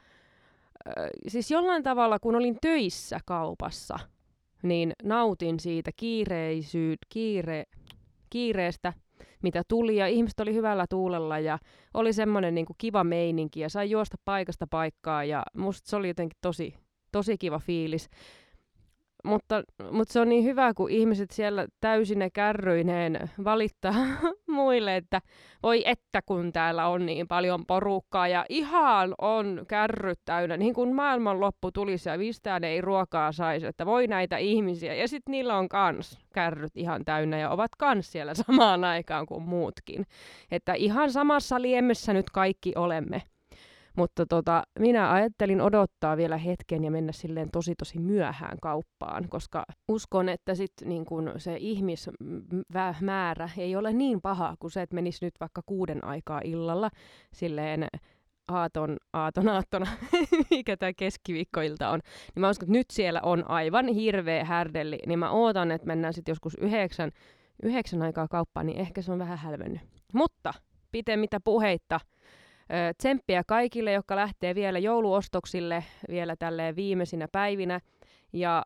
siis 1.29 1.51
jollain 1.51 1.83
tavalla, 1.83 2.19
kun 2.19 2.37
olin 2.37 2.59
töissä 2.61 3.21
kaupassa, 3.27 3.99
niin 4.63 4.93
nautin 5.03 5.61
siitä 5.61 5.91
kiireisyyt, 5.97 6.99
kiire, 7.09 7.65
kiireestä– 8.31 8.93
mitä 9.47 9.63
tuli 9.69 9.97
ja 9.97 10.07
ihmiset 10.07 10.41
oli 10.41 10.55
hyvällä 10.55 10.87
tuulella 10.91 11.39
ja 11.39 11.59
oli 11.95 12.13
semmoinen 12.13 12.55
niin 12.55 12.67
kuin 12.67 12.77
kiva 12.79 13.05
meininki 13.05 13.61
ja 13.61 13.69
sai 13.69 13.91
juosta 13.91 14.17
paikasta 14.25 14.67
paikkaa 14.71 15.25
ja 15.25 15.43
musta 15.57 15.91
se 15.91 15.97
oli 15.97 16.09
jotenkin 16.09 16.39
tosi, 16.41 16.75
tosi 17.13 17.39
kiva 17.39 17.59
fiilis. 17.59 18.09
Mutta, 19.27 19.63
mutta 19.91 20.13
se 20.13 20.21
on 20.21 20.29
niin 20.29 20.45
hyvä, 20.45 20.75
kun 20.75 20.91
ihmiset 20.91 21.31
siellä 21.31 21.67
täysine 21.81 22.31
kärryineen 22.31 23.31
valittaa 23.45 23.95
muille, 24.47 24.97
että 24.97 25.21
voi 25.63 25.83
että 25.87 26.23
kun 26.27 26.53
täällä 26.53 26.89
on 26.89 27.07
niin 27.07 27.29
paljon 27.29 27.67
porukkaa 27.67 28.29
ja 28.29 28.45
ihan 28.49 29.15
on 29.19 29.65
kärryt 29.69 30.19
täynnä, 30.25 30.57
niin 30.57 30.75
kuin 30.75 30.95
maailmanloppu 30.95 31.73
tulisi 31.73 32.09
ja 32.09 32.19
mistään 32.19 32.65
ei 32.65 32.81
ruokaa 32.81 33.33
saisi, 33.33 33.67
että 33.67 33.87
voi 33.87 34.07
näitä 34.07 34.37
ihmisiä. 34.37 34.95
Ja 34.95 35.09
sitten 35.09 35.33
niillä 35.33 35.59
on 35.59 35.69
kans 35.69 36.19
kärryt 36.35 36.77
ihan 36.77 37.05
täynnä 37.05 37.39
ja 37.39 37.51
ovat 37.51 37.71
kans 37.79 38.13
siellä 38.13 38.35
samaan 38.47 38.85
aikaan 38.85 39.27
kuin 39.27 39.43
muutkin. 39.43 40.07
Että 40.51 40.75
ihan 40.75 41.13
samassa 41.13 41.63
liemessä 41.63 42.13
nyt 42.13 42.31
kaikki 42.31 42.73
olemme. 42.77 43.23
Mutta 43.97 44.27
tota, 44.27 44.63
minä 44.79 45.13
ajattelin 45.13 45.61
odottaa 45.61 46.17
vielä 46.17 46.37
hetken 46.37 46.85
ja 46.85 46.91
mennä 46.91 47.13
silleen 47.13 47.51
tosi 47.51 47.75
tosi 47.79 47.99
myöhään 47.99 48.59
kauppaan, 48.63 49.29
koska 49.29 49.65
uskon, 49.89 50.29
että 50.29 50.55
sit 50.55 50.73
niin 50.85 51.05
kun 51.05 51.33
se 51.37 51.57
ihmismäärä 51.57 53.49
ei 53.59 53.77
ole 53.77 53.93
niin 53.93 54.21
paha 54.21 54.55
kuin 54.59 54.71
se, 54.71 54.83
että 54.83 54.95
menisi 54.95 55.25
nyt 55.25 55.35
vaikka 55.41 55.63
kuuden 55.67 56.05
aikaa 56.05 56.41
illalla 56.45 56.91
silleen 57.33 57.89
aaton, 58.49 58.97
aaton 59.13 59.49
aattona, 59.49 59.87
mikä 60.51 60.77
tämä 60.77 60.93
keskiviikkoilta 60.93 61.91
on, 61.91 62.01
niin 62.35 62.41
mä 62.41 62.51
uskon, 62.51 62.67
että 62.67 62.79
nyt 62.79 62.91
siellä 62.93 63.21
on 63.23 63.51
aivan 63.51 63.89
hirveä 63.89 64.45
härdelli, 64.45 64.99
niin 65.07 65.19
mä 65.19 65.31
ootan, 65.31 65.71
että 65.71 65.87
mennään 65.87 66.15
sitten 66.15 66.33
joskus 66.33 66.55
yhdeksän, 66.55 67.11
yhdeksän 67.63 68.03
aikaa 68.03 68.29
kauppaan, 68.29 68.67
niin 68.67 68.79
ehkä 68.79 69.03
se 69.03 69.13
on 69.13 69.19
vähän 69.19 69.39
hälvennyt. 69.39 69.81
Mutta 70.13 70.55
pitemmittä 70.93 71.41
puheitta, 71.45 72.01
tsemppiä 72.99 73.43
kaikille, 73.47 73.93
jotka 73.93 74.17
lähtee 74.17 74.55
vielä 74.55 74.79
jouluostoksille 74.79 75.85
vielä 76.09 76.37
tälleen 76.39 76.77
viimeisinä 76.77 77.29
päivinä. 77.33 77.81
Ja 78.33 78.63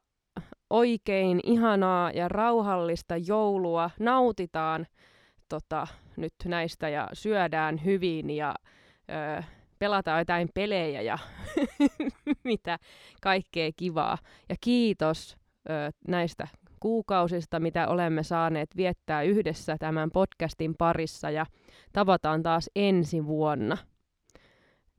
oikein 0.71 1.41
ihanaa 1.43 2.11
ja 2.11 2.29
rauhallista 2.29 3.17
joulua. 3.17 3.91
Nautitaan 3.99 4.87
tota, 5.49 5.87
nyt 6.17 6.35
näistä 6.45 6.89
ja 6.89 7.09
syödään 7.13 7.85
hyvin 7.85 8.31
ja 8.31 8.55
ö, 9.39 9.43
pelataan 9.79 10.19
jotain 10.19 10.49
pelejä 10.55 11.01
ja 11.03 11.19
mitä 12.45 12.79
kaikkea 13.23 13.71
kivaa. 13.77 14.19
Ja 14.49 14.55
kiitos 14.61 15.37
ö, 15.71 15.73
näistä 16.09 16.49
kuukausista, 16.81 17.61
mitä 17.61 17.89
olemme 17.89 18.23
saaneet 18.23 18.77
viettää 18.77 19.23
yhdessä 19.23 19.77
tämän 19.79 20.11
podcastin 20.11 20.75
parissa 20.79 21.31
ja 21.31 21.47
tavataan 21.93 22.43
taas 22.43 22.71
ensi 22.77 23.27
vuonna. 23.27 23.77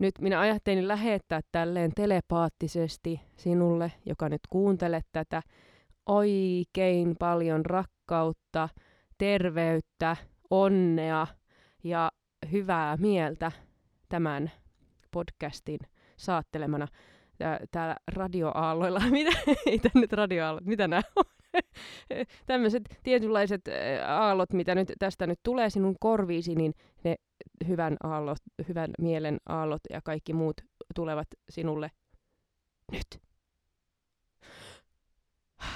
Nyt 0.02 0.20
minä 0.20 0.40
ajattelin 0.40 0.88
lähettää 0.88 1.42
tälleen 1.52 1.92
telepaattisesti 1.96 3.22
sinulle, 3.38 3.92
joka 4.06 4.30
nyt 4.30 4.42
kuuntelet 4.50 5.06
tätä, 5.12 5.42
oikein 6.06 7.16
paljon 7.20 7.66
rakkautta, 7.66 8.70
terveyttä, 9.18 10.18
onnea 10.50 11.28
ja 11.84 12.12
hyvää 12.52 12.98
mieltä 12.98 13.52
tämän 14.10 14.52
podcastin 15.12 15.80
saattelemana 16.18 16.88
täällä 17.72 17.96
radioaalloilla. 18.08 19.00
Mitä, 19.12 19.32
ei 19.66 19.80
nyt 19.96 20.14
radioaallot, 20.14 20.66
mitä 20.66 20.88
nämä 20.88 21.02
on? 21.16 21.26
Tämmöiset 22.46 22.84
tietynlaiset 23.04 23.62
aallot, 24.08 24.54
mitä 24.54 24.76
nyt 24.76 24.92
tästä 25.00 25.28
nyt 25.28 25.40
tulee 25.44 25.70
sinun 25.70 25.96
korviisi, 26.00 26.56
niin 26.56 26.74
ne 27.04 27.16
hyvän, 27.68 27.98
aallot, 28.04 28.38
hyvän 28.68 28.92
mielen 29.00 29.38
aallot 29.50 29.82
ja 29.90 30.02
kaikki 30.04 30.34
muut 30.34 30.62
tulevat 30.96 31.28
sinulle 31.50 31.92
nyt. 32.92 33.22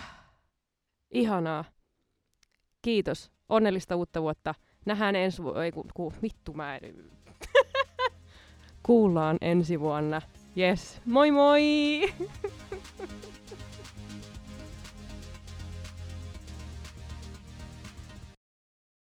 Ihanaa. 1.13 1.65
Kiitos. 2.81 3.31
Onnellista 3.49 3.95
uutta 3.95 4.21
vuotta. 4.21 4.53
Nähdään 4.85 5.15
ensi 5.15 5.43
vuonna. 5.43 5.63
Ei, 5.63 5.71
ku, 5.71 5.85
ku, 5.93 6.13
vittu 6.21 6.53
mä 6.53 6.75
en... 6.77 7.11
Kuullaan 8.85 9.37
ensi 9.41 9.79
vuonna. 9.79 10.21
Yes. 10.57 11.01
Moi 11.05 11.31
moi! 11.31 11.61